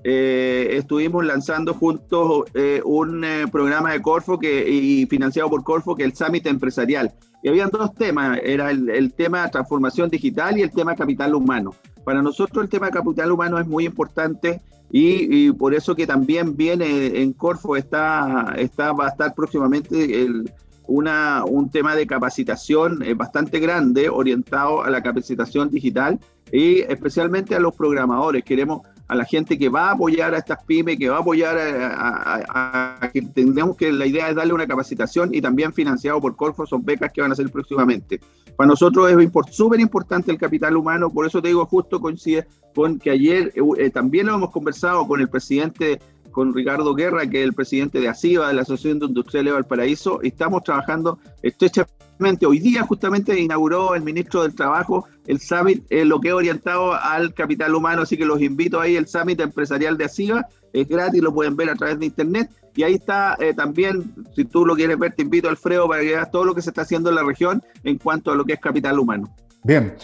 eh, 0.04 0.68
estuvimos 0.72 1.24
lanzando 1.24 1.72
juntos 1.72 2.44
un 2.84 3.26
programa 3.50 3.92
de 3.92 4.02
Corfo 4.02 4.38
que, 4.38 4.68
y 4.68 5.06
financiado 5.06 5.48
por 5.48 5.64
Corfo, 5.64 5.96
que 5.96 6.04
es 6.04 6.10
el 6.10 6.16
Summit 6.16 6.46
Empresarial. 6.46 7.14
Y 7.42 7.48
habían 7.48 7.70
dos 7.70 7.94
temas, 7.94 8.40
era 8.44 8.70
el, 8.70 8.90
el 8.90 9.14
tema 9.14 9.48
transformación 9.48 10.10
digital 10.10 10.58
y 10.58 10.62
el 10.62 10.70
tema 10.70 10.94
capital 10.94 11.34
humano. 11.34 11.74
Para 12.04 12.20
nosotros 12.20 12.62
el 12.62 12.68
tema 12.68 12.90
capital 12.90 13.32
humano 13.32 13.58
es 13.58 13.66
muy 13.66 13.86
importante 13.86 14.60
y, 14.92 15.52
por 15.52 15.72
eso 15.74 15.94
que 15.94 16.06
también 16.06 16.56
viene 16.56 17.22
en 17.22 17.32
Corfo, 17.32 17.76
está, 17.76 18.54
está, 18.56 18.92
va 18.92 19.06
a 19.06 19.10
estar 19.10 19.34
próximamente 19.34 20.22
el, 20.22 20.50
una, 20.88 21.44
un 21.44 21.70
tema 21.70 21.94
de 21.94 22.06
capacitación 22.06 23.02
eh, 23.04 23.14
bastante 23.14 23.60
grande 23.60 24.08
orientado 24.08 24.82
a 24.82 24.90
la 24.90 25.00
capacitación 25.00 25.70
digital 25.70 26.18
y 26.50 26.80
especialmente 26.80 27.54
a 27.54 27.60
los 27.60 27.74
programadores. 27.74 28.42
Queremos 28.44 28.82
a 29.10 29.16
la 29.16 29.24
gente 29.24 29.58
que 29.58 29.68
va 29.68 29.88
a 29.88 29.92
apoyar 29.94 30.32
a 30.34 30.38
estas 30.38 30.62
pymes, 30.64 30.96
que 30.96 31.08
va 31.08 31.16
a 31.16 31.20
apoyar 31.20 31.58
a, 31.58 33.10
que 33.12 33.22
tengamos 33.22 33.76
que 33.76 33.90
la 33.90 34.06
idea 34.06 34.28
es 34.28 34.36
darle 34.36 34.52
una 34.52 34.68
capacitación 34.68 35.34
y 35.34 35.40
también 35.40 35.72
financiado 35.72 36.20
por 36.20 36.36
Corfo, 36.36 36.64
son 36.64 36.84
becas 36.84 37.12
que 37.12 37.20
van 37.20 37.32
a 37.32 37.34
ser 37.34 37.50
próximamente. 37.50 38.20
Para 38.54 38.68
nosotros 38.68 39.10
es 39.10 39.28
súper 39.50 39.80
importante 39.80 40.30
el 40.30 40.38
capital 40.38 40.76
humano, 40.76 41.10
por 41.10 41.26
eso 41.26 41.42
te 41.42 41.48
digo, 41.48 41.66
justo 41.66 42.00
coincide 42.00 42.46
con 42.72 43.00
que 43.00 43.10
ayer 43.10 43.52
eh, 43.56 43.60
eh, 43.78 43.90
también 43.90 44.28
lo 44.28 44.34
hemos 44.36 44.50
conversado 44.52 45.04
con 45.08 45.20
el 45.20 45.28
presidente 45.28 45.98
con 46.30 46.54
Ricardo 46.54 46.94
Guerra, 46.94 47.28
que 47.28 47.40
es 47.40 47.44
el 47.44 47.52
presidente 47.52 47.98
de 47.98 48.08
ASIVA, 48.08 48.46
de 48.46 48.54
la 48.54 48.62
Asociación 48.62 49.00
de 49.00 49.06
Industriales 49.06 49.50
de 49.50 49.54
Valparaíso, 49.54 50.20
y 50.22 50.28
estamos 50.28 50.62
trabajando 50.62 51.18
estrechamente. 51.42 52.09
Hoy 52.46 52.58
día 52.58 52.82
justamente 52.82 53.38
inauguró 53.38 53.94
el 53.94 54.02
ministro 54.02 54.42
del 54.42 54.54
Trabajo 54.54 55.06
el 55.26 55.40
Summit, 55.40 55.84
eh, 55.90 56.04
lo 56.04 56.20
que 56.20 56.28
es 56.28 56.34
orientado 56.34 56.92
al 56.92 57.32
capital 57.32 57.74
humano, 57.74 58.02
así 58.02 58.16
que 58.16 58.26
los 58.26 58.42
invito 58.42 58.80
ahí, 58.80 58.96
el 58.96 59.06
Summit 59.06 59.40
Empresarial 59.40 59.96
de 59.96 60.04
ASIVA, 60.04 60.46
es 60.72 60.86
gratis, 60.86 61.22
lo 61.22 61.32
pueden 61.32 61.56
ver 61.56 61.70
a 61.70 61.74
través 61.76 61.98
de 61.98 62.06
internet, 62.06 62.50
y 62.74 62.82
ahí 62.82 62.94
está 62.94 63.36
eh, 63.40 63.54
también, 63.54 64.12
si 64.34 64.44
tú 64.44 64.66
lo 64.66 64.74
quieres 64.74 64.98
ver, 64.98 65.14
te 65.14 65.22
invito 65.22 65.48
Alfredo 65.48 65.88
para 65.88 66.02
que 66.02 66.08
veas 66.08 66.30
todo 66.30 66.44
lo 66.44 66.54
que 66.54 66.62
se 66.62 66.70
está 66.70 66.82
haciendo 66.82 67.10
en 67.10 67.16
la 67.16 67.22
región 67.22 67.62
en 67.84 67.96
cuanto 67.96 68.32
a 68.32 68.34
lo 68.34 68.44
que 68.44 68.54
es 68.54 68.60
capital 68.60 68.98
humano. 68.98 69.34
Bien, 69.62 69.94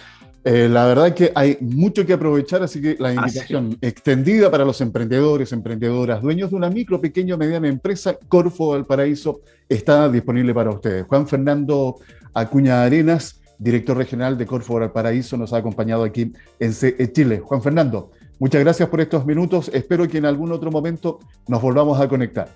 eh, 0.49 0.69
la 0.69 0.87
verdad 0.87 1.13
que 1.13 1.33
hay 1.35 1.59
mucho 1.61 2.07
que 2.07 2.13
aprovechar, 2.13 2.63
así 2.63 2.81
que 2.81 2.95
la 3.01 3.13
invitación 3.13 3.77
extendida 3.81 4.49
para 4.49 4.65
los 4.65 4.81
emprendedores, 4.81 5.51
emprendedoras, 5.51 6.23
dueños 6.23 6.51
de 6.51 6.57
una 6.57 6.71
micro, 6.71 7.01
pequeña 7.01 7.35
o 7.35 7.39
mediana 7.39 7.67
empresa, 7.67 8.17
Corfo 8.29 8.69
Valparaíso, 8.69 9.41
está 9.69 10.09
disponible 10.09 10.55
para 10.55 10.71
ustedes. 10.71 11.05
Juan 11.09 11.27
Fernando 11.27 11.97
Acuña 12.33 12.85
Arenas, 12.85 13.41
director 13.59 13.97
regional 13.97 14.39
de 14.39 14.47
Corfo 14.47 14.75
Valparaíso, 14.75 15.37
nos 15.37 15.53
ha 15.53 15.57
acompañado 15.57 16.05
aquí 16.05 16.33
en 16.61 17.13
Chile. 17.13 17.41
Juan 17.41 17.61
Fernando, 17.61 18.13
muchas 18.39 18.61
gracias 18.61 18.89
por 18.89 19.01
estos 19.01 19.27
minutos. 19.27 19.69
Espero 19.75 20.07
que 20.07 20.19
en 20.19 20.27
algún 20.27 20.53
otro 20.53 20.71
momento 20.71 21.19
nos 21.49 21.61
volvamos 21.61 22.01
a 22.01 22.07
conectar. 22.07 22.49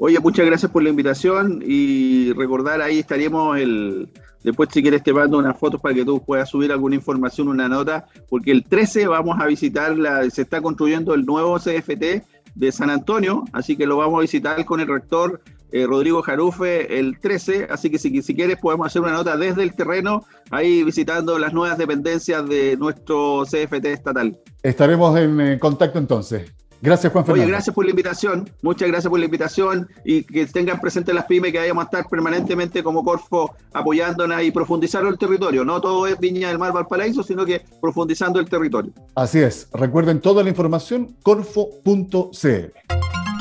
Oye, 0.00 0.18
muchas 0.18 0.44
gracias 0.44 0.72
por 0.72 0.82
la 0.82 0.88
invitación 0.88 1.62
y 1.64 2.32
recordar 2.32 2.82
ahí 2.82 2.98
estaríamos 2.98 3.58
el 3.60 4.10
Después, 4.42 4.68
si 4.72 4.82
quieres, 4.82 5.02
te 5.02 5.12
mando 5.12 5.38
unas 5.38 5.58
fotos 5.58 5.80
para 5.80 5.94
que 5.94 6.04
tú 6.04 6.22
puedas 6.22 6.48
subir 6.48 6.72
alguna 6.72 6.94
información, 6.94 7.48
una 7.48 7.68
nota, 7.68 8.06
porque 8.28 8.50
el 8.50 8.64
13 8.64 9.06
vamos 9.06 9.38
a 9.40 9.46
visitar, 9.46 9.96
la, 9.96 10.28
se 10.30 10.42
está 10.42 10.60
construyendo 10.62 11.14
el 11.14 11.26
nuevo 11.26 11.58
CFT 11.58 12.24
de 12.54 12.72
San 12.72 12.90
Antonio, 12.90 13.44
así 13.52 13.76
que 13.76 13.86
lo 13.86 13.98
vamos 13.98 14.18
a 14.18 14.22
visitar 14.22 14.64
con 14.64 14.80
el 14.80 14.88
rector 14.88 15.40
eh, 15.72 15.86
Rodrigo 15.86 16.20
Jarufe 16.22 16.98
el 16.98 17.20
13, 17.20 17.68
así 17.70 17.90
que 17.90 17.98
si, 17.98 18.10
quieres 18.10 18.58
podemos 18.58 18.86
hacer 18.86 19.02
una 19.02 19.12
nota 19.12 19.36
desde 19.36 19.62
el 19.62 19.74
terreno, 19.74 20.24
ahí 20.50 20.82
visitando 20.82 21.38
las 21.38 21.52
nuevas 21.52 21.78
dependencias 21.78 22.48
de 22.48 22.76
nuestro 22.76 23.44
CFT 23.44 23.86
estatal. 23.86 24.36
Estaremos 24.62 25.16
en 25.18 25.40
eh, 25.40 25.58
contacto 25.60 25.98
entonces. 25.98 26.52
Gracias, 26.82 27.12
Juan 27.12 27.24
Fernando. 27.24 27.44
Oye, 27.44 27.52
gracias 27.52 27.74
por 27.74 27.84
la 27.84 27.90
invitación. 27.90 28.50
Muchas 28.62 28.88
gracias 28.88 29.10
por 29.10 29.18
la 29.18 29.26
invitación 29.26 29.88
y 30.04 30.22
que 30.24 30.46
tengan 30.46 30.80
presente 30.80 31.12
las 31.12 31.26
pymes 31.26 31.52
que 31.52 31.58
vayamos 31.58 31.82
a 31.82 31.84
estar 31.84 32.08
permanentemente 32.08 32.82
como 32.82 33.04
Corfo 33.04 33.54
apoyándonos 33.72 34.42
y 34.42 34.50
profundizando 34.50 35.08
el 35.08 35.18
territorio. 35.18 35.64
No 35.64 35.80
todo 35.80 36.06
es 36.06 36.18
Viña 36.18 36.48
del 36.48 36.58
Mar 36.58 36.72
Valparaíso, 36.72 37.22
sino 37.22 37.44
que 37.44 37.62
profundizando 37.80 38.40
el 38.40 38.48
territorio. 38.48 38.92
Así 39.14 39.40
es. 39.40 39.68
Recuerden 39.74 40.20
toda 40.20 40.42
la 40.42 40.48
información 40.48 41.16
corfo.cl. 41.22 42.72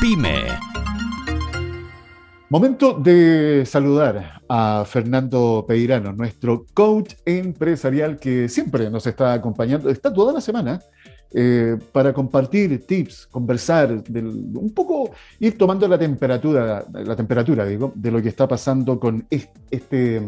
Pyme. 0.02 0.46
Momento 2.52 2.94
de 2.94 3.64
saludar 3.68 4.42
a 4.50 4.84
Fernando 4.84 5.66
Peirano, 5.68 6.14
nuestro 6.14 6.66
coach 6.74 7.14
empresarial 7.24 8.18
que 8.18 8.50
siempre 8.50 8.90
nos 8.90 9.06
está 9.06 9.34
acompañando, 9.34 9.88
está 9.88 10.12
toda 10.12 10.34
la 10.34 10.42
semana 10.42 10.82
eh, 11.32 11.78
para 11.92 12.12
compartir 12.12 12.86
tips, 12.86 13.28
conversar, 13.28 13.92
un 13.92 14.72
poco 14.74 15.12
ir 15.40 15.58
tomando 15.58 15.88
la 15.88 16.00
temperatura, 16.00 16.86
la 16.92 17.16
temperatura, 17.16 17.66
digo, 17.66 17.92
de 17.96 18.12
lo 18.12 18.22
que 18.22 18.30
está 18.30 18.48
pasando 18.48 19.00
con 19.00 19.28
este 19.30 20.22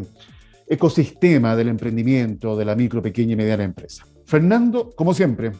ecosistema 0.68 1.56
del 1.56 1.68
emprendimiento, 1.68 2.56
de 2.56 2.64
la 2.64 2.76
micro, 2.76 3.02
pequeña 3.02 3.32
y 3.32 3.36
mediana 3.36 3.64
empresa. 3.64 4.06
Fernando, 4.24 4.90
como 4.94 5.12
siempre, 5.12 5.52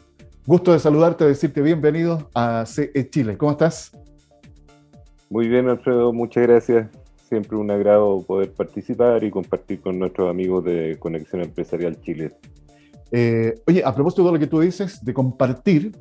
gusto 0.45 0.71
de 0.71 0.79
saludarte, 0.79 1.25
decirte 1.25 1.61
bienvenido 1.61 2.29
a 2.33 2.65
CE 2.65 3.09
Chile. 3.09 3.37
¿Cómo 3.37 3.51
estás? 3.51 3.91
Muy 5.29 5.47
bien, 5.47 5.67
Alfredo, 5.67 6.13
muchas 6.13 6.43
gracias. 6.43 6.89
Siempre 7.27 7.57
un 7.57 7.69
agrado 7.71 8.21
poder 8.21 8.51
participar 8.53 9.23
y 9.23 9.31
compartir 9.31 9.81
con 9.81 9.99
nuestros 9.99 10.29
amigos 10.29 10.63
de 10.63 10.97
Conexión 10.99 11.41
Empresarial 11.41 11.99
Chile. 12.01 12.33
Eh, 13.15 13.61
oye, 13.67 13.83
a 13.85 13.93
propósito 13.93 14.25
de 14.25 14.31
lo 14.31 14.39
que 14.39 14.47
tú 14.47 14.59
dices, 14.59 15.05
de 15.05 15.13
compartir, 15.13 15.91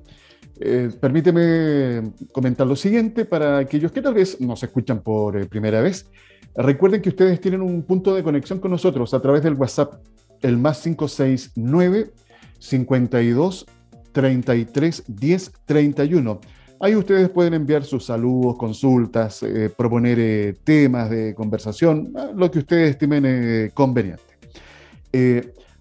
eh, 0.59 0.88
permíteme 0.98 2.11
comentar 2.33 2.66
lo 2.66 2.75
siguiente 2.75 3.27
para 3.27 3.59
aquellos 3.59 3.92
que 3.92 4.01
tal 4.01 4.14
vez 4.14 4.40
nos 4.40 4.62
escuchan 4.62 5.03
por 5.03 5.37
eh, 5.37 5.44
primera 5.44 5.83
vez. 5.83 6.11
Recuerden 6.57 7.03
que 7.03 7.11
ustedes 7.11 7.38
tienen 7.38 7.61
un 7.61 7.83
punto 7.83 8.14
de 8.14 8.22
conexión 8.22 8.61
con 8.61 8.70
nosotros 8.70 9.12
a 9.12 9.20
través 9.20 9.42
del 9.42 9.55
WhatsApp, 9.55 9.92
el 10.40 10.57
más 10.57 10.81
569 10.81 12.12
52 12.59 13.66
33 14.12 15.05
10 15.07 15.53
31. 15.66 16.40
Ahí 16.81 16.96
ustedes 16.96 17.29
pueden 17.29 17.53
enviar 17.53 17.85
sus 17.85 18.07
saludos, 18.07 18.57
consultas, 18.57 19.42
eh, 19.42 19.70
proponer 19.77 20.57
temas 20.64 21.11
de 21.11 21.35
conversación, 21.35 22.11
lo 22.35 22.51
que 22.51 22.61
ustedes 22.61 22.90
estimen 22.92 23.70
conveniente. 23.75 24.22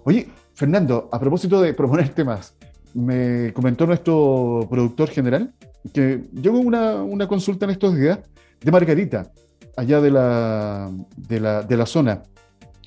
oye, 0.04 0.28
Fernando, 0.62 1.10
a 1.12 1.20
propósito 1.20 1.60
de 1.60 1.74
proponer 1.74 2.10
temas, 2.10 2.54
me 2.94 3.52
comentó 3.52 3.88
nuestro 3.88 4.68
productor 4.70 5.10
general 5.10 5.56
que 5.92 6.22
llegó 6.40 6.60
una, 6.60 7.02
una 7.02 7.28
consulta 7.28 7.66
en 7.66 7.72
estos 7.72 7.98
días 7.98 8.20
de 8.62 8.72
Margarita, 8.72 9.32
allá 9.76 10.00
de 10.00 10.12
la, 10.12 10.92
de 11.18 11.40
la, 11.40 11.64
de 11.64 11.78
la 11.78 11.88
zona. 11.88 12.22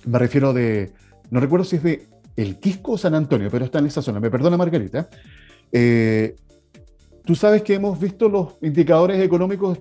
Me 0.06 0.20
refiero 0.20 0.52
de, 0.52 0.92
no 1.30 1.40
recuerdo 1.40 1.64
si 1.64 1.74
es 1.74 1.82
de 1.82 2.06
El 2.36 2.60
Quisco 2.60 2.92
o 2.92 2.96
San 2.96 3.16
Antonio, 3.16 3.48
pero 3.50 3.64
está 3.64 3.80
en 3.80 3.86
esa 3.86 4.02
zona. 4.02 4.20
Me 4.20 4.30
perdona 4.30 4.56
Margarita. 4.56 5.08
Eh, 5.72 6.36
tú 7.24 7.34
sabes 7.34 7.62
que 7.62 7.74
hemos 7.74 7.98
visto 7.98 8.28
los 8.28 8.54
indicadores 8.60 9.20
económicos 9.20 9.78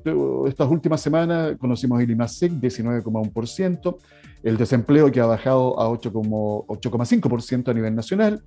estas 0.47 0.69
últimas 0.69 1.01
semanas. 1.01 1.55
Conocimos 1.59 2.01
el 2.01 2.09
IMASEC, 2.09 2.53
19,1%, 2.53 3.97
el 4.43 4.57
desempleo 4.57 5.11
que 5.11 5.19
ha 5.19 5.25
bajado 5.25 5.79
a 5.79 5.89
8,5% 5.89 7.69
a 7.69 7.73
nivel 7.73 7.95
nacional. 7.95 8.41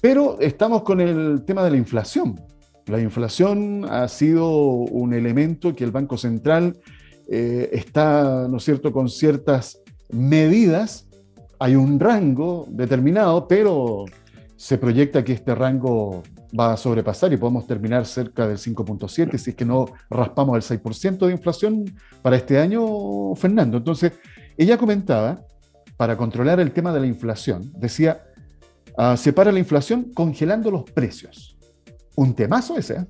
Pero 0.00 0.38
estamos 0.40 0.82
con 0.82 1.00
el 1.00 1.44
tema 1.44 1.64
de 1.64 1.70
la 1.70 1.76
inflación. 1.76 2.40
La 2.86 3.00
inflación 3.00 3.84
ha 3.90 4.06
sido 4.06 4.48
un 4.48 5.12
elemento 5.12 5.74
que 5.74 5.82
el 5.82 5.90
Banco 5.90 6.16
Central 6.16 6.76
eh, 7.28 7.70
está, 7.72 8.46
¿no 8.48 8.58
es 8.58 8.64
cierto?, 8.64 8.92
con 8.92 9.08
ciertas 9.08 9.80
medidas. 10.10 11.08
Hay 11.58 11.74
un 11.74 11.98
rango 11.98 12.66
determinado, 12.68 13.48
pero 13.48 14.04
se 14.54 14.78
proyecta 14.78 15.24
que 15.24 15.32
este 15.32 15.54
rango 15.54 16.22
va 16.58 16.72
a 16.72 16.76
sobrepasar 16.76 17.32
y 17.32 17.36
podemos 17.36 17.66
terminar 17.66 18.06
cerca 18.06 18.46
del 18.46 18.58
5.7 18.58 19.36
si 19.36 19.50
es 19.50 19.56
que 19.56 19.64
no 19.64 19.86
raspamos 20.10 20.56
el 20.56 20.80
6% 20.80 21.26
de 21.26 21.32
inflación 21.32 21.84
para 22.22 22.36
este 22.36 22.58
año, 22.58 23.34
Fernando. 23.34 23.78
Entonces, 23.78 24.12
ella 24.56 24.78
comentaba, 24.78 25.40
para 25.96 26.16
controlar 26.16 26.60
el 26.60 26.72
tema 26.72 26.92
de 26.92 27.00
la 27.00 27.06
inflación, 27.06 27.72
decía, 27.76 28.24
uh, 28.98 29.16
separa 29.16 29.52
la 29.52 29.58
inflación 29.58 30.12
congelando 30.14 30.70
los 30.70 30.90
precios. 30.90 31.56
Un 32.14 32.34
temazo 32.34 32.78
ese. 32.78 32.94
¿eh? 32.94 33.06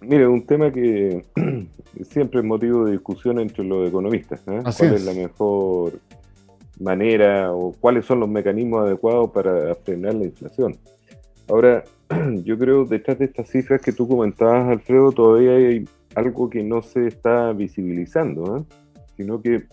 Mire, 0.00 0.26
un 0.26 0.46
tema 0.46 0.70
que 0.70 1.24
siempre 2.10 2.40
es 2.40 2.46
motivo 2.46 2.84
de 2.84 2.92
discusión 2.92 3.38
entre 3.38 3.64
los 3.64 3.88
economistas. 3.88 4.40
¿eh? 4.46 4.60
¿Cuál 4.62 4.94
es. 4.94 5.04
la 5.04 5.12
mejor 5.12 6.00
manera 6.80 7.52
o 7.52 7.72
cuáles 7.72 8.06
son 8.06 8.20
los 8.20 8.28
mecanismos 8.28 8.86
adecuados 8.86 9.30
para 9.30 9.74
frenar 9.76 10.14
la 10.14 10.24
inflación? 10.24 10.76
Ahora, 11.48 11.84
yo 12.44 12.58
creo 12.58 12.84
detrás 12.84 13.18
de 13.18 13.26
estas 13.26 13.48
cifras 13.48 13.80
que 13.80 13.92
tú 13.92 14.08
comentabas, 14.08 14.68
Alfredo, 14.68 15.12
todavía 15.12 15.52
hay 15.52 15.84
algo 16.14 16.50
que 16.50 16.62
no 16.62 16.82
se 16.82 17.06
está 17.06 17.52
visibilizando, 17.52 18.56
¿eh? 18.56 18.64
sino 19.16 19.40
que 19.40 19.64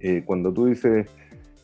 eh, 0.00 0.22
cuando 0.24 0.52
tú 0.52 0.66
dices 0.66 1.08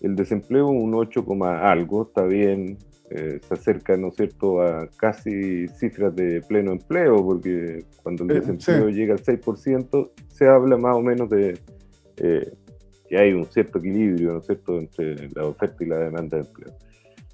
el 0.00 0.16
desempleo 0.16 0.68
un 0.68 0.94
8, 0.94 1.24
algo, 1.42 2.02
está 2.02 2.24
bien, 2.24 2.78
eh, 3.10 3.40
se 3.46 3.54
acerca, 3.54 3.96
¿no 3.96 4.08
es 4.08 4.16
cierto?, 4.16 4.62
a 4.62 4.88
casi 4.96 5.68
cifras 5.68 6.14
de 6.16 6.40
pleno 6.40 6.72
empleo, 6.72 7.16
porque 7.16 7.84
cuando 8.02 8.24
el 8.24 8.40
desempleo 8.40 8.88
llega 8.88 9.14
al 9.14 9.22
6%, 9.22 10.10
se 10.28 10.48
habla 10.48 10.76
más 10.76 10.96
o 10.96 11.02
menos 11.02 11.28
de 11.28 11.58
eh, 12.16 12.52
que 13.12 13.18
hay 13.18 13.34
un 13.34 13.44
cierto 13.44 13.78
equilibrio, 13.78 14.32
¿no 14.32 14.38
es 14.38 14.46
cierto?, 14.46 14.78
entre 14.78 15.28
la 15.34 15.44
oferta 15.44 15.84
y 15.84 15.86
la 15.86 15.98
demanda 15.98 16.38
de 16.38 16.44
empleo. 16.44 16.72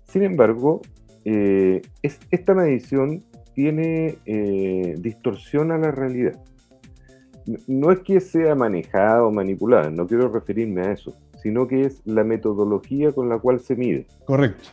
Sin 0.09 0.25
embargo, 0.25 0.83
es, 1.23 2.19
esta 2.33 2.53
medición 2.53 3.23
tiene, 3.55 4.19
distorsiona 4.99 5.79
la 5.79 5.93
realidad. 5.93 6.43
No 7.69 7.93
es 7.93 8.01
que 8.01 8.19
sea 8.19 8.57
manejada 8.57 9.23
o 9.23 9.31
manipulada, 9.31 9.89
no 9.89 10.09
quiero 10.09 10.29
referirme 10.33 10.81
a 10.81 10.91
eso, 10.95 11.17
sino 11.41 11.69
que 11.69 11.83
es 11.83 12.03
la 12.05 12.25
metodología 12.25 13.13
con 13.13 13.29
la 13.29 13.39
cual 13.39 13.61
se 13.61 13.77
mide. 13.77 14.09
Correcto. 14.25 14.71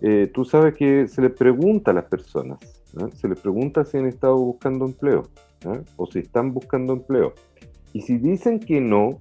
Eh, 0.00 0.30
tú 0.32 0.46
sabes 0.46 0.72
que 0.72 1.06
se 1.06 1.20
les 1.20 1.32
pregunta 1.32 1.90
a 1.90 1.94
las 1.94 2.04
personas, 2.04 2.60
se 3.14 3.28
les 3.28 3.38
pregunta 3.38 3.84
si 3.84 3.98
han 3.98 4.06
estado 4.06 4.38
buscando 4.38 4.86
empleo 4.86 5.28
o 5.96 6.06
si 6.06 6.20
están 6.20 6.54
buscando 6.54 6.94
empleo. 6.94 7.34
Y 7.92 8.00
si 8.00 8.16
dicen 8.16 8.58
que 8.58 8.80
no, 8.80 9.20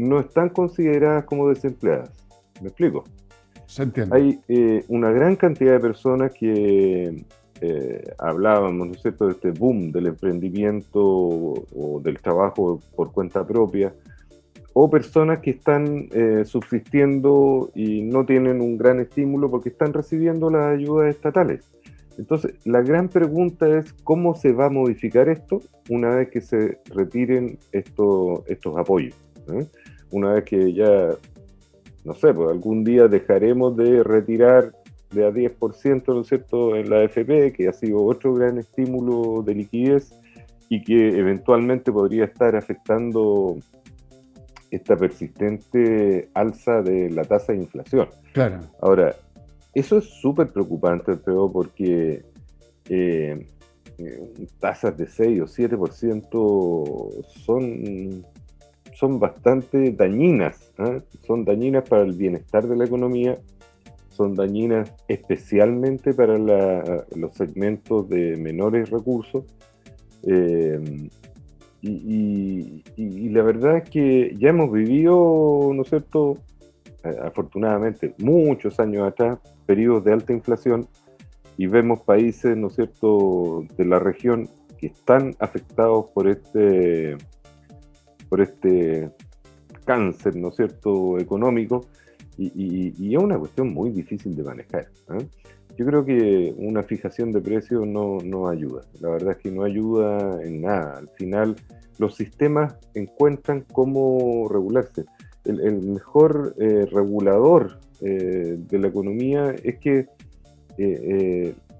no 0.00 0.20
están 0.20 0.50
consideradas 0.50 1.24
como 1.24 1.48
desempleadas. 1.48 2.10
¿Me 2.60 2.68
explico? 2.68 3.04
Se 3.66 3.84
entiende. 3.84 4.16
Hay 4.16 4.40
eh, 4.48 4.84
una 4.88 5.10
gran 5.10 5.36
cantidad 5.36 5.72
de 5.72 5.80
personas 5.80 6.32
que 6.32 7.24
eh, 7.60 8.04
hablábamos, 8.18 8.88
¿no 8.88 8.94
es 8.94 9.02
cierto?, 9.02 9.26
de 9.26 9.32
este 9.32 9.50
boom 9.50 9.92
del 9.92 10.06
emprendimiento 10.06 11.00
o 11.00 12.00
del 12.02 12.20
trabajo 12.20 12.80
por 12.96 13.12
cuenta 13.12 13.46
propia, 13.46 13.94
o 14.72 14.88
personas 14.88 15.40
que 15.40 15.50
están 15.50 16.08
eh, 16.12 16.44
subsistiendo 16.44 17.70
y 17.74 18.02
no 18.02 18.24
tienen 18.24 18.60
un 18.60 18.78
gran 18.78 19.00
estímulo 19.00 19.50
porque 19.50 19.70
están 19.70 19.92
recibiendo 19.92 20.50
las 20.50 20.74
ayudas 20.74 21.14
estatales. 21.14 21.68
Entonces, 22.18 22.54
la 22.64 22.82
gran 22.82 23.08
pregunta 23.08 23.66
es 23.78 23.92
cómo 24.04 24.34
se 24.34 24.52
va 24.52 24.66
a 24.66 24.70
modificar 24.70 25.28
esto 25.28 25.60
una 25.88 26.10
vez 26.10 26.28
que 26.28 26.40
se 26.40 26.78
retiren 26.94 27.58
estos 27.72 28.76
apoyos. 28.76 29.14
¿eh? 29.52 29.66
Una 30.10 30.32
vez 30.32 30.44
que 30.44 30.72
ya, 30.72 31.10
no 32.04 32.14
sé, 32.14 32.34
pues 32.34 32.50
algún 32.50 32.84
día 32.84 33.08
dejaremos 33.08 33.76
de 33.76 34.02
retirar 34.02 34.72
de 35.10 35.24
a 35.24 35.30
10%, 35.30 36.14
¿no 36.14 36.20
es 36.20 36.28
cierto?, 36.28 36.76
en 36.76 36.88
la 36.88 37.00
AFP, 37.00 37.52
que 37.52 37.68
ha 37.68 37.72
sido 37.72 38.04
otro 38.04 38.34
gran 38.34 38.58
estímulo 38.58 39.42
de 39.42 39.54
liquidez 39.54 40.12
y 40.68 40.82
que 40.82 41.18
eventualmente 41.18 41.90
podría 41.90 42.24
estar 42.24 42.54
afectando 42.54 43.56
esta 44.70 44.96
persistente 44.96 46.28
alza 46.34 46.80
de 46.82 47.10
la 47.10 47.24
tasa 47.24 47.52
de 47.52 47.58
inflación. 47.58 48.08
Claro. 48.32 48.60
Ahora, 48.80 49.16
eso 49.74 49.98
es 49.98 50.04
súper 50.04 50.48
preocupante, 50.48 51.16
porque 51.16 52.22
eh, 52.88 53.46
eh, 53.98 54.32
tasas 54.58 54.96
de 54.96 55.06
6 55.06 55.40
o 55.40 55.46
7% 55.46 57.24
son, 57.44 58.24
son 59.00 59.18
bastante 59.18 59.92
dañinas, 59.92 60.70
¿eh? 60.78 61.00
son 61.26 61.46
dañinas 61.46 61.88
para 61.88 62.02
el 62.02 62.12
bienestar 62.12 62.68
de 62.68 62.76
la 62.76 62.84
economía, 62.84 63.38
son 64.10 64.34
dañinas 64.34 64.92
especialmente 65.08 66.12
para 66.12 66.36
los 66.36 67.32
segmentos 67.32 68.10
de 68.10 68.36
menores 68.36 68.90
recursos. 68.90 69.44
Y, 71.82 72.82
la 73.30 73.42
verdad 73.42 73.78
es 73.78 73.88
que 73.88 74.36
ya 74.38 74.50
hemos 74.50 74.70
vivido, 74.70 75.70
¿no 75.74 75.80
es 75.80 75.88
cierto?, 75.88 76.36
eh, 77.02 77.16
afortunadamente, 77.24 78.14
muchos 78.18 78.78
años 78.80 79.08
atrás, 79.08 79.38
periodos 79.64 80.04
de 80.04 80.12
alta 80.12 80.34
inflación 80.34 80.86
y 81.56 81.66
vemos 81.66 82.02
países, 82.02 82.54
¿no 82.54 82.66
es 82.66 82.74
cierto?, 82.74 83.64
de 83.78 83.84
la 83.86 83.98
región 83.98 84.50
que 84.78 84.88
están 84.88 85.34
afectados 85.38 86.06
por 86.12 86.28
este, 86.28 87.16
por 88.30 88.40
este 88.40 89.10
cáncer, 89.84 90.36
¿no 90.36 90.48
es 90.48 90.56
cierto?, 90.56 91.18
económico 91.18 91.84
y, 92.38 93.14
es 93.14 93.22
una 93.22 93.38
cuestión 93.38 93.74
muy 93.74 93.90
difícil 93.90 94.34
de 94.34 94.42
manejar. 94.42 94.88
¿eh? 95.10 95.26
Yo 95.76 95.84
creo 95.84 96.04
que 96.04 96.54
una 96.56 96.82
fijación 96.82 97.32
de 97.32 97.40
precios 97.40 97.86
no, 97.86 98.18
no, 98.24 98.48
ayuda. 98.48 98.82
La 99.00 99.10
verdad 99.10 99.32
es 99.32 99.38
que 99.38 99.50
no 99.50 99.64
ayuda 99.64 100.42
en 100.42 100.62
nada. 100.62 100.98
Al 100.98 101.08
final, 101.10 101.56
los 101.98 102.14
sistemas 102.16 102.76
encuentran 102.94 103.64
cómo 103.72 104.48
regularse. 104.48 105.04
El, 105.44 105.82
mejor 105.82 106.54
eh, 106.58 106.86
regulador 106.90 107.78
eh, 108.00 108.56
de 108.58 108.78
la 108.78 108.88
economía 108.88 109.54
es 109.62 109.78
que 109.78 110.06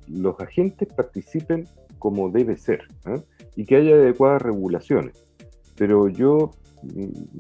los 0.09 0.39
agentes 0.41 0.93
participen 0.93 1.67
como 1.99 2.29
debe 2.29 2.59
ser 2.59 2.83
y 3.57 3.65
que 3.65 3.77
haya 3.77 3.95
adecuadas 3.95 4.43
regulaciones. 4.43 5.25
Pero 5.81 6.09
yo 6.09 6.51
mm, 6.83 7.38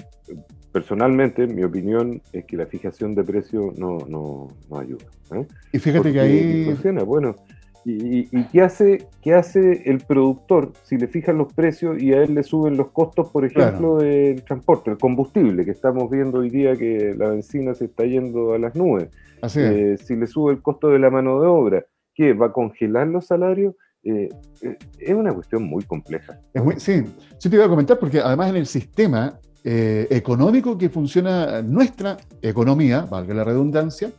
personalmente, 0.72 1.46
mi 1.46 1.62
opinión 1.62 2.22
es 2.32 2.46
que 2.46 2.56
la 2.56 2.64
fijación 2.64 3.14
de 3.14 3.22
precio 3.22 3.74
no, 3.76 3.98
no, 4.08 4.48
no 4.70 4.78
ayuda. 4.78 5.04
¿eh? 5.34 5.46
Y 5.72 5.78
fíjate 5.78 6.10
que 6.10 6.20
ahí... 6.20 6.64
Funciona, 6.64 7.02
bueno. 7.02 7.36
¿Y, 7.84 8.24
qué, 8.44 8.62
hace, 8.62 9.08
qué 9.20 9.34
hace 9.34 9.82
el 9.90 9.98
productor 9.98 10.72
si 10.84 10.96
le 10.96 11.06
fijan 11.06 11.36
los 11.36 11.52
precios 11.52 12.00
y 12.02 12.14
a 12.14 12.22
él 12.22 12.34
le 12.34 12.42
suben 12.42 12.78
los 12.78 12.92
costos, 12.92 13.30
por 13.30 13.44
ejemplo, 13.44 13.98
del 13.98 14.42
transporte, 14.42 14.90
el 14.90 14.98
combustible, 14.98 15.64
que 15.64 15.70
estamos 15.70 16.10
viendo 16.10 16.38
hoy 16.38 16.48
día 16.48 16.76
que 16.76 17.14
la 17.16 17.28
benzina 17.28 17.74
se 17.74 17.86
está 17.86 18.04
yendo 18.04 18.54
a 18.54 18.58
las 18.58 18.74
nubes? 18.74 19.10
Eh, 19.54 19.96
si 20.02 20.16
le 20.16 20.26
sube 20.26 20.52
el 20.52 20.62
costo 20.62 20.88
de 20.88 20.98
la 20.98 21.10
mano 21.10 21.40
de 21.42 21.46
obra, 21.46 21.86
¿qué? 22.14 22.32
¿Va 22.32 22.46
a 22.46 22.52
congelar 22.52 23.06
los 23.06 23.26
salarios? 23.26 23.74
Eh, 24.02 24.28
eh, 24.62 24.78
es 24.98 25.14
una 25.14 25.32
cuestión 25.32 25.64
muy 25.64 25.84
compleja. 25.84 26.40
Sí, 26.78 27.02
sí 27.38 27.50
te 27.50 27.56
iba 27.56 27.66
a 27.66 27.68
comentar 27.68 27.98
porque 27.98 28.20
además 28.20 28.50
en 28.50 28.56
el 28.56 28.66
sistema 28.66 29.38
económico 29.62 30.78
que 30.78 30.88
funciona 30.88 31.60
nuestra 31.60 32.16
economía, 32.40 33.02
valga 33.02 33.34
la 33.34 33.44
redundancia, 33.44 34.10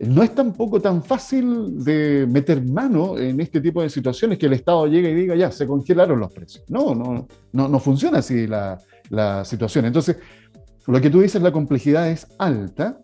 no 0.00 0.22
es 0.22 0.34
tampoco 0.34 0.80
tan 0.80 1.02
fácil 1.02 1.82
de 1.84 2.26
meter 2.28 2.64
mano 2.64 3.18
en 3.18 3.40
este 3.40 3.60
tipo 3.60 3.82
de 3.82 3.88
situaciones 3.88 4.38
que 4.38 4.46
el 4.46 4.54
Estado 4.54 4.86
llegue 4.86 5.10
y 5.10 5.14
diga, 5.14 5.36
ya, 5.36 5.50
se 5.50 5.66
congelaron 5.66 6.18
los 6.18 6.32
precios. 6.32 6.64
No, 6.68 6.94
no, 6.94 7.28
no, 7.52 7.68
no 7.68 7.78
funciona 7.78 8.18
así 8.18 8.46
la, 8.46 8.78
la, 9.10 9.44
situación. 9.44 9.84
Entonces, 9.84 10.16
lo 10.86 11.00
que 11.00 11.10
tú 11.10 11.20
dices, 11.20 11.40
la 11.40 11.52
complejidad 11.52 12.10
es 12.10 12.26
alta. 12.38 12.98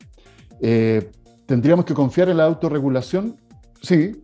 Eh, 0.60 1.10
¿Tendríamos 1.46 1.84
que 1.84 1.94
confiar 1.94 2.28
en 2.28 2.38
la 2.38 2.44
autorregulación? 2.44 3.36
Sí, 3.82 4.22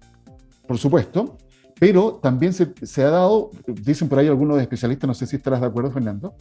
por 0.67 0.79
supuesto, 0.79 1.39
pero 1.79 2.15
también 2.23 2.53
se, 2.53 3.03
ha 3.03 3.11
dado, 3.11 3.51
dicen 3.67 4.09
por 4.09 4.19
ahí 4.19 4.29
algunos 4.29 4.61
especialistas, 4.61 5.09
no 5.09 5.15
sé 5.15 5.27
si 5.27 5.37
estarás 5.37 5.61
de 5.61 5.67
acuerdo, 5.67 5.91
Fernando, 5.91 6.35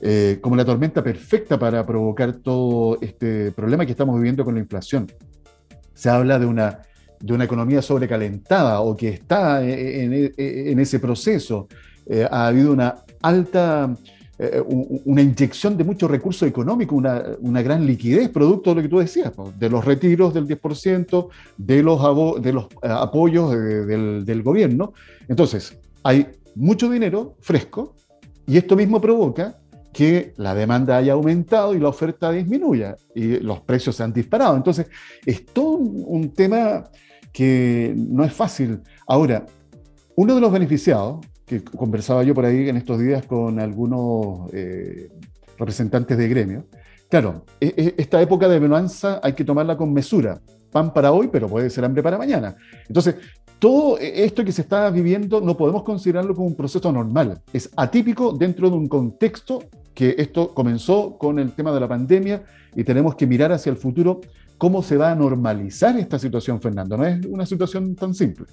eh, 0.00 0.38
como 0.40 0.56
la 0.56 0.64
tormenta 0.64 1.02
perfecta 1.02 1.58
para 1.58 1.84
provocar 1.84 2.32
todo 2.34 2.98
este 3.00 3.52
problema 3.52 3.84
que 3.84 3.92
estamos 3.92 4.16
viviendo 4.16 4.44
con 4.44 4.54
la 4.54 4.60
inflación 4.60 5.08
se 6.00 6.08
habla 6.08 6.38
de 6.38 6.46
una, 6.46 6.80
de 7.20 7.34
una 7.34 7.44
economía 7.44 7.82
sobrecalentada 7.82 8.80
o 8.80 8.96
que 8.96 9.10
está 9.10 9.62
en, 9.62 10.80
ese 10.80 10.98
proceso. 10.98 11.68
Eh, 12.06 12.26
ha 12.30 12.46
habido 12.46 12.72
una 12.72 12.94
alta, 13.20 13.94
eh, 14.42 14.62
una 15.04 15.20
inyección 15.20 15.76
de 15.76 15.84
mucho 15.84 16.08
recurso 16.08 16.46
económico, 16.46 16.94
una, 16.94 17.22
una, 17.40 17.60
gran 17.60 17.84
liquidez, 17.84 18.30
producto 18.30 18.70
de 18.70 18.76
lo 18.76 18.82
que 18.82 18.88
tú 18.88 18.98
decías, 18.98 19.32
de 19.58 19.68
los 19.68 19.84
retiros 19.84 20.32
del 20.32 20.46
10%, 20.48 21.28
de 21.58 21.82
los, 21.82 22.42
de 22.42 22.52
los 22.54 22.64
eh, 22.64 22.88
apoyos 22.88 23.50
del, 23.52 24.24
del 24.24 24.42
gobierno. 24.42 24.94
Entonces, 25.28 25.78
hay 26.02 26.26
mucho 26.54 26.88
dinero 26.88 27.36
fresco 27.40 27.94
y 28.46 28.56
esto 28.56 28.76
mismo 28.76 28.98
provoca 28.98 29.58
que 29.92 30.32
la 30.38 30.54
demanda 30.54 30.96
haya 30.96 31.12
aumentado 31.12 31.74
y 31.74 31.78
la 31.78 31.88
oferta 31.88 32.30
disminuya 32.30 32.96
y 33.14 33.40
los 33.40 33.60
precios 33.60 33.96
se 33.96 34.04
han 34.04 34.12
disparado. 34.12 34.56
Entonces, 34.56 34.86
es 35.26 35.44
todo 35.44 35.72
un, 35.72 36.32
tema 36.32 36.84
que 37.32 37.94
no 37.94 38.24
es 38.24 38.32
fácil. 38.32 38.80
Ahora, 39.06 39.44
uno 40.16 40.34
de 40.34 40.40
los 40.40 40.50
beneficiados, 40.50 41.26
que 41.50 41.64
conversaba 41.64 42.22
yo 42.22 42.32
por 42.32 42.44
ahí 42.44 42.68
en 42.68 42.76
estos 42.76 43.00
días 43.00 43.26
con 43.26 43.58
algunos 43.58 44.48
eh, 44.52 45.08
representantes 45.58 46.16
de 46.16 46.28
gremio, 46.28 46.66
claro, 47.08 47.44
e, 47.60 47.74
e, 47.76 47.94
esta 47.98 48.22
época 48.22 48.46
de 48.46 48.60
bonanza 48.60 49.18
hay 49.20 49.32
que 49.32 49.44
tomarla 49.44 49.76
con 49.76 49.92
mesura. 49.92 50.40
Pan 50.70 50.92
para 50.92 51.10
hoy, 51.10 51.26
pero 51.26 51.48
puede 51.48 51.68
ser 51.68 51.84
hambre 51.84 52.04
para 52.04 52.16
mañana. 52.16 52.54
Entonces, 52.86 53.16
todo 53.58 53.98
esto 53.98 54.44
que 54.44 54.52
se 54.52 54.62
está 54.62 54.88
viviendo 54.90 55.40
no 55.40 55.56
podemos 55.56 55.82
considerarlo 55.82 56.36
como 56.36 56.46
un 56.46 56.54
proceso 56.54 56.92
normal. 56.92 57.42
Es 57.52 57.68
atípico 57.76 58.32
dentro 58.32 58.70
de 58.70 58.76
un 58.76 58.86
contexto 58.86 59.64
que 59.92 60.14
esto 60.18 60.54
comenzó 60.54 61.18
con 61.18 61.40
el 61.40 61.50
tema 61.50 61.72
de 61.72 61.80
la 61.80 61.88
pandemia 61.88 62.44
y 62.76 62.84
tenemos 62.84 63.16
que 63.16 63.26
mirar 63.26 63.50
hacia 63.50 63.70
el 63.70 63.76
futuro 63.76 64.20
cómo 64.56 64.84
se 64.84 64.96
va 64.96 65.10
a 65.10 65.16
normalizar 65.16 65.98
esta 65.98 66.16
situación, 66.16 66.60
Fernando. 66.60 66.96
No 66.96 67.04
es 67.04 67.26
una 67.26 67.44
situación 67.44 67.96
tan 67.96 68.14
simple. 68.14 68.46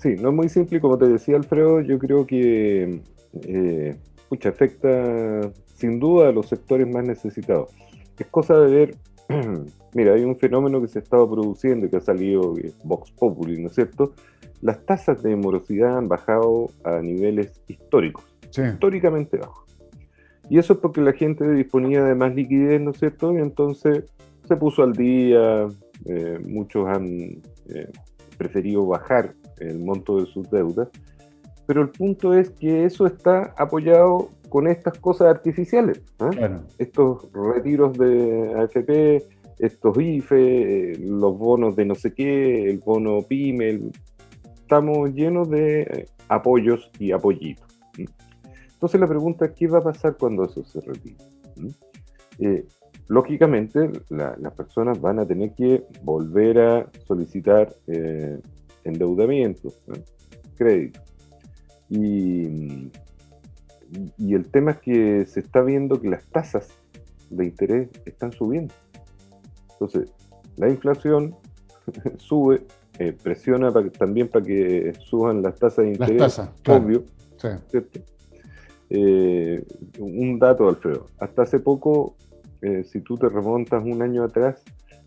Sí, 0.00 0.16
no 0.18 0.30
es 0.30 0.34
muy 0.34 0.48
simple 0.48 0.80
como 0.80 0.96
te 0.96 1.06
decía 1.06 1.36
Alfredo, 1.36 1.82
yo 1.82 1.98
creo 1.98 2.26
que 2.26 3.02
eh, 3.46 3.96
afecta 4.48 5.52
sin 5.74 6.00
duda 6.00 6.30
a 6.30 6.32
los 6.32 6.48
sectores 6.48 6.88
más 6.88 7.04
necesitados. 7.04 7.70
Es 8.18 8.26
cosa 8.28 8.58
de 8.58 8.70
ver, 8.74 8.94
mira, 9.94 10.14
hay 10.14 10.24
un 10.24 10.38
fenómeno 10.38 10.80
que 10.80 10.88
se 10.88 11.00
ha 11.00 11.02
estado 11.02 11.30
produciendo 11.30 11.84
y 11.84 11.90
que 11.90 11.98
ha 11.98 12.00
salido 12.00 12.54
Vox 12.82 13.10
Populi, 13.10 13.60
¿no 13.60 13.68
es 13.68 13.74
cierto? 13.74 14.14
Las 14.62 14.84
tasas 14.86 15.22
de 15.22 15.36
morosidad 15.36 15.98
han 15.98 16.08
bajado 16.08 16.70
a 16.82 17.02
niveles 17.02 17.60
históricos, 17.68 18.24
históricamente 18.48 19.36
bajos. 19.36 19.76
Y 20.48 20.58
eso 20.58 20.72
es 20.72 20.78
porque 20.78 21.02
la 21.02 21.12
gente 21.12 21.46
disponía 21.52 22.04
de 22.04 22.14
más 22.14 22.34
liquidez, 22.34 22.80
¿no 22.80 22.92
es 22.92 22.98
cierto? 22.98 23.34
Y 23.34 23.36
entonces 23.36 24.04
se 24.48 24.56
puso 24.56 24.82
al 24.82 24.94
día, 24.94 25.68
eh, 26.06 26.38
muchos 26.48 26.88
han 26.88 27.04
eh, 27.68 27.90
preferido 28.38 28.86
bajar 28.86 29.34
el 29.60 29.78
monto 29.78 30.18
de 30.20 30.26
sus 30.26 30.50
deudas, 30.50 30.88
pero 31.66 31.82
el 31.82 31.90
punto 31.90 32.34
es 32.34 32.50
que 32.50 32.84
eso 32.84 33.06
está 33.06 33.54
apoyado 33.56 34.30
con 34.48 34.66
estas 34.66 34.98
cosas 34.98 35.28
artificiales, 35.28 36.02
¿eh? 36.18 36.56
estos 36.78 37.28
retiros 37.32 37.96
de 37.96 38.52
AFP, 38.56 39.24
estos 39.60 39.96
IFE, 39.96 40.98
los 40.98 41.38
bonos 41.38 41.76
de 41.76 41.84
no 41.84 41.94
sé 41.94 42.12
qué, 42.12 42.68
el 42.68 42.78
bono 42.78 43.22
PYME, 43.22 43.90
estamos 44.60 45.12
llenos 45.14 45.48
de 45.48 46.08
apoyos 46.28 46.90
y 46.98 47.12
apoyitos. 47.12 47.66
Entonces 48.72 49.00
la 49.00 49.06
pregunta 49.06 49.44
es, 49.44 49.52
¿qué 49.52 49.66
va 49.68 49.78
a 49.78 49.82
pasar 49.82 50.16
cuando 50.16 50.44
eso 50.44 50.64
se 50.64 50.80
retire? 50.80 51.16
Eh, 52.38 52.64
lógicamente, 53.08 53.90
las 54.08 54.52
personas 54.54 55.00
van 55.00 55.18
a 55.18 55.26
tener 55.26 55.52
que 55.54 55.84
volver 56.02 56.58
a 56.58 56.90
solicitar 57.06 57.74
eh, 57.86 58.40
endeudamiento, 58.84 59.72
crédito. 60.56 61.00
Y, 61.88 62.90
y 64.18 64.34
el 64.34 64.48
tema 64.50 64.72
es 64.72 64.78
que 64.78 65.26
se 65.26 65.40
está 65.40 65.62
viendo 65.62 66.00
que 66.00 66.08
las 66.08 66.24
tasas 66.26 66.68
de 67.30 67.44
interés 67.44 67.88
están 68.04 68.32
subiendo. 68.32 68.74
Entonces, 69.72 70.12
la 70.56 70.68
inflación 70.68 71.34
sube, 72.18 72.62
eh, 72.98 73.12
presiona 73.12 73.72
también 73.98 74.28
para 74.28 74.44
que 74.44 74.92
suban 75.00 75.42
las 75.42 75.56
tasas 75.56 75.86
de 75.86 75.92
interés, 75.92 76.40
obvio, 76.68 77.04
¿cierto? 77.68 78.00
Eh, 78.90 79.64
un 80.00 80.38
dato, 80.38 80.68
Alfredo. 80.68 81.06
Hasta 81.18 81.42
hace 81.42 81.60
poco, 81.60 82.16
eh, 82.60 82.84
si 82.84 83.00
tú 83.00 83.16
te 83.16 83.28
remontas 83.28 83.82
un 83.84 84.02
año 84.02 84.24
atrás, 84.24 84.62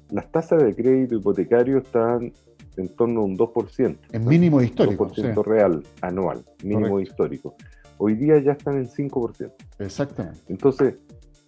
las 0.09 0.31
tasas 0.31 0.63
de 0.63 0.73
crédito 0.73 1.15
hipotecario 1.15 1.79
estaban 1.79 2.33
en 2.77 2.89
torno 2.89 3.21
a 3.21 3.23
un 3.23 3.38
2%. 3.38 3.97
En 4.12 4.25
mínimo 4.25 4.62
histórico. 4.62 5.07
2% 5.07 5.43
real, 5.43 5.83
anual, 6.01 6.43
mínimo 6.63 6.99
histórico. 6.99 7.55
Hoy 7.97 8.15
día 8.15 8.39
ya 8.39 8.53
están 8.53 8.77
en 8.77 8.88
5%. 8.88 9.51
Exactamente. 9.79 10.39
Entonces, 10.47 10.95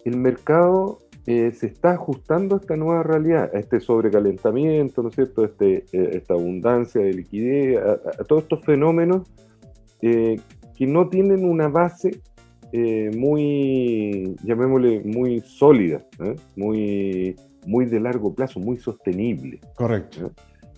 el 0.04 0.16
mercado 0.16 1.00
eh, 1.26 1.50
se 1.52 1.66
está 1.66 1.92
ajustando 1.92 2.56
a 2.56 2.58
esta 2.58 2.76
nueva 2.76 3.02
realidad, 3.02 3.50
a 3.52 3.58
este 3.58 3.80
sobrecalentamiento, 3.80 5.02
¿no 5.02 5.08
es 5.08 5.14
cierto? 5.16 5.44
Este, 5.44 5.84
esta 5.92 6.34
abundancia 6.34 7.00
de 7.00 7.12
liquidez, 7.12 7.78
a, 7.78 8.24
todos 8.24 8.44
estos 8.44 8.64
fenómenos 8.64 9.28
que 10.00 10.40
no 10.86 11.08
tienen 11.08 11.44
una 11.44 11.68
base 11.68 12.20
eh, 12.72 13.10
muy, 13.16 14.36
llamémosle, 14.42 15.02
muy 15.04 15.40
sólida, 15.40 16.04
¿eh? 16.18 16.34
muy, 16.56 17.36
muy 17.64 17.86
de 17.86 18.00
largo 18.00 18.34
plazo, 18.34 18.60
muy 18.60 18.76
sostenible. 18.76 19.60
Correcto. 19.76 20.26
¿eh? 20.26 20.30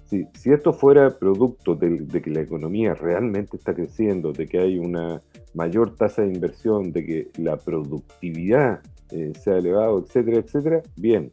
Si, 0.09 0.27
si, 0.35 0.51
esto 0.51 0.73
fuera 0.73 1.19
producto 1.19 1.75
de, 1.75 2.07
que 2.23 2.31
la 2.31 2.41
economía 2.41 2.95
realmente 2.95 3.57
está 3.57 3.75
creciendo, 3.75 4.33
de 4.33 4.47
que 4.47 4.59
hay 4.59 4.79
una 4.79 5.21
mayor 5.55 5.97
tasa 5.97 6.23
de 6.23 6.33
inversión, 6.33 6.93
de 6.93 7.05
que 7.05 7.29
la 7.37 7.57
productividad 7.59 8.81
se 9.11 9.51
ha 9.51 9.57
elevado, 9.57 9.99
etcétera, 10.01 10.39
etcétera, 10.39 10.83
bien. 10.97 11.31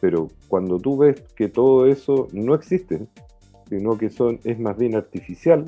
Pero 0.00 0.28
cuando 0.48 0.78
tú 0.78 0.98
ves 0.98 1.20
que 1.36 1.48
todo 1.48 1.86
eso 1.86 2.28
no 2.32 2.54
existe, 2.54 3.06
sino 3.68 3.96
que 3.98 4.10
son, 4.10 4.40
es 4.44 4.58
más 4.58 4.76
bien 4.76 4.96
artificial, 4.96 5.64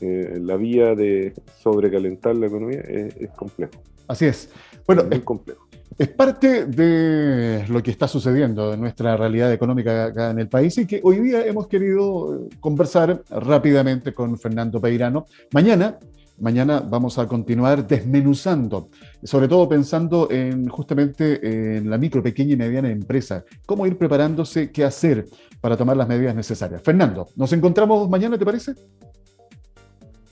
eh, 0.00 0.38
la 0.40 0.56
vía 0.56 0.94
de 0.94 1.32
sobrecalentar 1.58 2.36
la 2.36 2.46
economía 2.46 2.80
es, 2.80 3.30
complejo. 3.30 3.72
Así 4.08 4.26
es. 4.26 4.50
Bueno, 4.86 5.04
es, 5.10 5.20
complejo. 5.20 5.65
Es 5.98 6.08
parte 6.08 6.66
de 6.66 7.64
lo 7.68 7.82
que 7.82 7.90
está 7.90 8.06
sucediendo 8.06 8.74
en 8.74 8.80
nuestra 8.80 9.16
realidad 9.16 9.50
económica 9.50 10.06
acá 10.06 10.30
en 10.30 10.38
el 10.38 10.48
país 10.48 10.76
y 10.76 10.86
que 10.86 11.00
hoy 11.02 11.20
día 11.20 11.46
hemos 11.46 11.68
querido 11.68 12.48
conversar 12.60 13.22
rápidamente 13.30 14.12
con 14.12 14.38
Fernando 14.38 14.78
Peirano. 14.78 15.26
Mañana 15.52 15.98
Mañana 16.38 16.80
vamos 16.80 17.18
a 17.18 17.26
continuar 17.26 17.86
desmenuzando, 17.86 18.90
sobre 19.22 19.48
todo 19.48 19.66
pensando 19.66 20.28
en 20.30 20.68
justamente 20.68 21.76
en 21.76 21.88
la 21.88 21.96
micro, 21.96 22.22
pequeña 22.22 22.52
y 22.52 22.56
mediana 22.56 22.90
empresa, 22.90 23.42
cómo 23.64 23.86
ir 23.86 23.96
preparándose, 23.96 24.70
qué 24.70 24.84
hacer 24.84 25.24
para 25.62 25.78
tomar 25.78 25.96
las 25.96 26.06
medidas 26.06 26.34
necesarias. 26.34 26.82
Fernando, 26.82 27.28
nos 27.36 27.50
encontramos 27.54 28.10
mañana, 28.10 28.36
¿te 28.36 28.44
parece? 28.44 28.74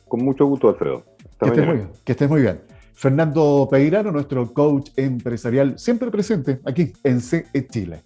Con 0.06 0.22
mucho 0.22 0.44
gusto, 0.44 0.68
Alfredo. 0.68 1.04
que, 1.40 1.46
estés 1.46 1.66
muy 1.66 1.76
bien, 1.76 1.90
que 2.04 2.12
estés 2.12 2.28
muy 2.28 2.42
bien. 2.42 2.73
Fernando 2.94 3.68
Peirano, 3.70 4.12
nuestro 4.12 4.52
coach 4.54 4.90
empresarial, 4.96 5.78
siempre 5.78 6.10
presente 6.10 6.60
aquí 6.64 6.92
en 7.02 7.20
CE 7.20 7.66
Chile. 7.68 8.02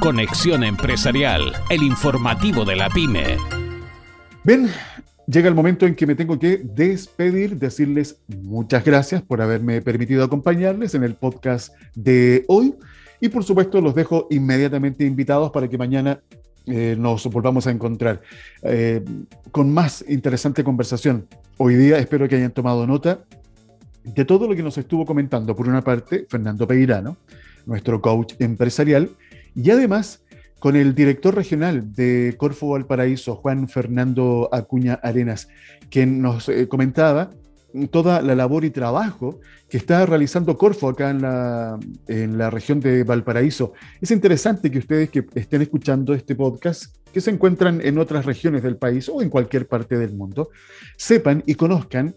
Conexión 0.00 0.62
Empresarial, 0.62 1.52
el 1.68 1.82
informativo 1.82 2.64
de 2.64 2.76
la 2.76 2.88
pyme. 2.88 3.36
Bien, 4.44 4.68
llega 5.26 5.48
el 5.48 5.54
momento 5.56 5.86
en 5.86 5.96
que 5.96 6.06
me 6.06 6.14
tengo 6.14 6.38
que 6.38 6.58
despedir, 6.58 7.58
decirles 7.58 8.20
muchas 8.42 8.84
gracias 8.84 9.22
por 9.22 9.42
haberme 9.42 9.82
permitido 9.82 10.22
acompañarles 10.22 10.94
en 10.94 11.02
el 11.02 11.14
podcast 11.16 11.74
de 11.96 12.44
hoy. 12.46 12.74
Y 13.20 13.28
por 13.28 13.42
supuesto 13.42 13.80
los 13.80 13.94
dejo 13.94 14.28
inmediatamente 14.30 15.04
invitados 15.04 15.50
para 15.50 15.68
que 15.68 15.78
mañana 15.78 16.20
eh, 16.66 16.94
nos 16.98 17.26
volvamos 17.26 17.66
a 17.66 17.70
encontrar 17.70 18.20
eh, 18.62 19.02
con 19.50 19.72
más 19.72 20.04
interesante 20.08 20.62
conversación. 20.62 21.26
Hoy 21.56 21.74
día 21.74 21.98
espero 21.98 22.28
que 22.28 22.36
hayan 22.36 22.52
tomado 22.52 22.86
nota 22.86 23.24
de 24.14 24.24
todo 24.24 24.48
lo 24.48 24.54
que 24.54 24.62
nos 24.62 24.78
estuvo 24.78 25.04
comentando, 25.04 25.54
por 25.54 25.68
una 25.68 25.82
parte, 25.82 26.26
Fernando 26.28 26.66
Peirano, 26.66 27.16
nuestro 27.66 28.00
coach 28.00 28.34
empresarial, 28.38 29.10
y 29.54 29.70
además 29.70 30.22
con 30.58 30.76
el 30.76 30.94
director 30.94 31.34
regional 31.34 31.92
de 31.94 32.34
Corfo 32.38 32.70
Valparaíso, 32.70 33.36
Juan 33.36 33.68
Fernando 33.68 34.48
Acuña 34.52 34.94
Arenas, 35.02 35.48
quien 35.90 36.22
nos 36.22 36.48
eh, 36.48 36.66
comentaba 36.68 37.30
toda 37.90 38.22
la 38.22 38.34
labor 38.34 38.64
y 38.64 38.70
trabajo 38.70 39.40
que 39.68 39.76
está 39.76 40.06
realizando 40.06 40.56
Corfo 40.56 40.88
acá 40.88 41.10
en 41.10 41.20
la, 41.20 41.78
en 42.06 42.38
la 42.38 42.48
región 42.48 42.80
de 42.80 43.04
Valparaíso. 43.04 43.72
Es 44.00 44.10
interesante 44.12 44.70
que 44.70 44.78
ustedes 44.78 45.10
que 45.10 45.26
estén 45.34 45.60
escuchando 45.62 46.14
este 46.14 46.34
podcast, 46.34 46.96
que 47.12 47.20
se 47.20 47.30
encuentran 47.30 47.80
en 47.82 47.98
otras 47.98 48.24
regiones 48.24 48.62
del 48.62 48.76
país 48.76 49.08
o 49.08 49.20
en 49.20 49.28
cualquier 49.28 49.66
parte 49.66 49.98
del 49.98 50.14
mundo, 50.14 50.48
sepan 50.96 51.42
y 51.44 51.54
conozcan 51.54 52.14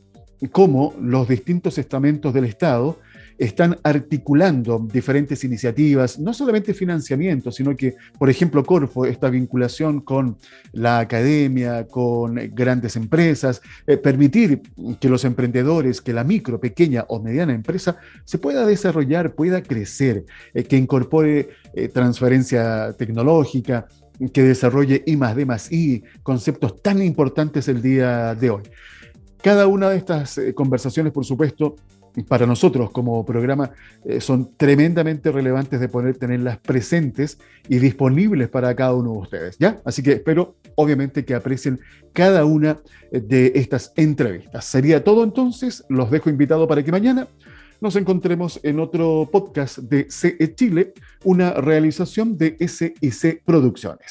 cómo 0.48 0.94
los 1.02 1.28
distintos 1.28 1.78
estamentos 1.78 2.34
del 2.34 2.46
Estado 2.46 2.98
están 3.38 3.78
articulando 3.84 4.86
diferentes 4.92 5.46
iniciativas, 5.46 6.20
no 6.20 6.34
solamente 6.34 6.74
financiamiento, 6.74 7.54
sino 7.54 7.74
que, 7.74 7.96
por 8.18 8.30
ejemplo, 8.30 8.66
Corfo, 8.66 9.06
esta 9.06 9.30
vinculación 9.30 10.02
con 10.02 10.36
la 10.74 11.00
academia, 11.00 11.88
con 11.88 12.36
grandes 12.54 12.98
empresas, 12.98 13.62
eh, 13.88 13.96
permitir 13.96 14.62
que 15.00 15.08
los 15.08 15.24
emprendedores, 15.24 16.02
que 16.02 16.12
la 16.12 16.26
micro, 16.26 16.60
pequeña 16.60 17.06
o 17.08 17.22
mediana 17.22 17.54
empresa 17.54 17.98
se 18.26 18.40
pueda 18.40 18.66
desarrollar, 18.66 19.34
pueda 19.34 19.64
crecer, 19.64 20.26
eh, 20.54 20.66
que 20.66 20.76
incorpore 20.76 21.50
eh, 21.74 21.88
transferencia 21.88 22.94
tecnológica, 22.98 23.88
que 24.34 24.44
desarrolle 24.44 25.02
I 25.06 25.16
D 25.16 25.48
I, 25.72 26.04
conceptos 26.24 26.82
tan 26.82 27.02
importantes 27.02 27.70
el 27.70 27.82
día 27.82 28.36
de 28.36 28.50
hoy. 28.50 28.64
Cada 29.42 29.68
una 29.68 29.90
de 29.90 29.98
estas 29.98 30.40
conversaciones, 30.56 31.14
por 31.14 31.26
supuesto, 31.26 31.76
para 32.28 32.46
nosotros 32.46 32.92
como 32.92 33.26
programa 33.26 33.72
eh, 34.06 34.22
son 34.22 34.56
tremendamente 34.58 35.32
relevantes 35.32 35.80
de 35.80 35.90
poder 35.90 36.18
tenerlas 36.18 36.58
presentes 36.58 37.38
y 37.68 37.80
disponibles 37.80 38.50
para 38.50 38.76
cada 38.76 38.94
uno 38.94 39.14
de 39.14 39.18
ustedes, 39.20 39.58
¿ya? 39.58 39.80
Así 39.86 40.04
que 40.04 40.14
espero 40.14 40.56
obviamente 40.76 41.26
que 41.26 41.36
aprecien 41.36 41.80
cada 42.14 42.46
una 42.46 42.80
eh, 43.12 43.20
de 43.20 43.52
estas 43.56 43.94
entrevistas. 43.96 44.66
Sería 44.66 45.04
todo 45.04 45.24
entonces, 45.24 45.84
los 45.90 46.12
dejo 46.12 46.30
invitados 46.30 46.68
para 46.68 46.84
que 46.84 46.92
mañana 46.92 47.28
nos 47.82 47.96
encontremos 47.96 48.60
en 48.64 48.80
otro 48.80 49.30
podcast 49.32 49.78
de 49.78 50.08
CE 50.10 50.54
Chile, 50.56 50.94
una 51.24 51.54
realización 51.54 52.38
de 52.38 52.58
SIC 52.60 53.44
Producciones. 53.46 54.08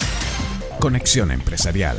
Conexión 0.81 1.31
Empresarial 1.31 1.99